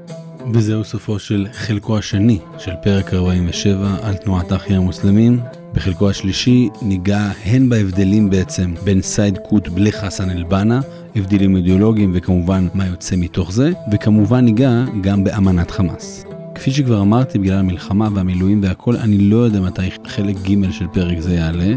[0.54, 5.40] וזהו סופו של חלקו השני של פרק 47 על תנועת האחים המוסלמים.
[5.74, 10.82] בחלקו השלישי ניגע הן בהבדלים בעצם בין סייד קוטב לחסן אל-בנה,
[11.16, 16.26] הבדלים אידיאולוגיים וכמובן מה יוצא מתוך זה, וכמובן ניגע גם באמנת חמאס.
[16.56, 21.20] כפי שכבר אמרתי, בגלל המלחמה והמילואים והכל, אני לא יודע מתי חלק ג' של פרק
[21.20, 21.74] זה יעלה,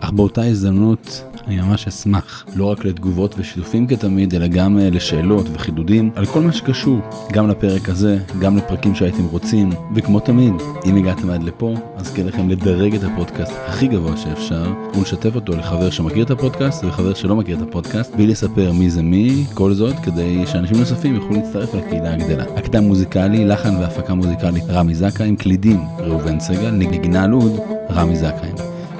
[0.00, 5.46] אך באותה הזדמנות אני ממש אשמח לא רק לתגובות ושיתופים כתמיד, אלא גם אה, לשאלות
[5.52, 7.00] וחידודים על כל מה שקשור,
[7.32, 10.52] גם לפרק הזה, גם לפרקים שהייתם רוצים, וכמו תמיד,
[10.86, 15.56] אם הגעתם עד לפה, אז כדאי לכם לדרג את הפודקאסט הכי גבוה שאפשר, ולשתף אותו
[15.56, 19.72] לחבר שמכיר את הפודקאסט וחבר שלא מכיר את הפודקאססט, בלי לספר מי זה מי, כל
[19.72, 22.44] זאת כדי שאנשים נוספים יוכלו להצטרף לקהילה הגדלה.
[22.56, 28.50] הקטע מוזיקלי, לחן והפקה מוזיקלית רמי זכאי עם קלידים ראובן סגל, נגינה לוד רמי זכאי.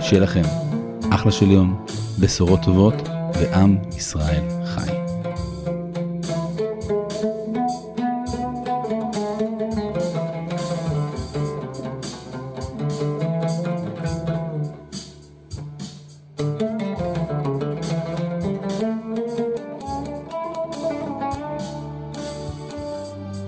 [0.01, 0.64] שיהיה לכם
[1.15, 1.85] אחלה של יום,
[2.21, 2.95] בשורות טובות,
[3.35, 5.04] ועם ישראל חי.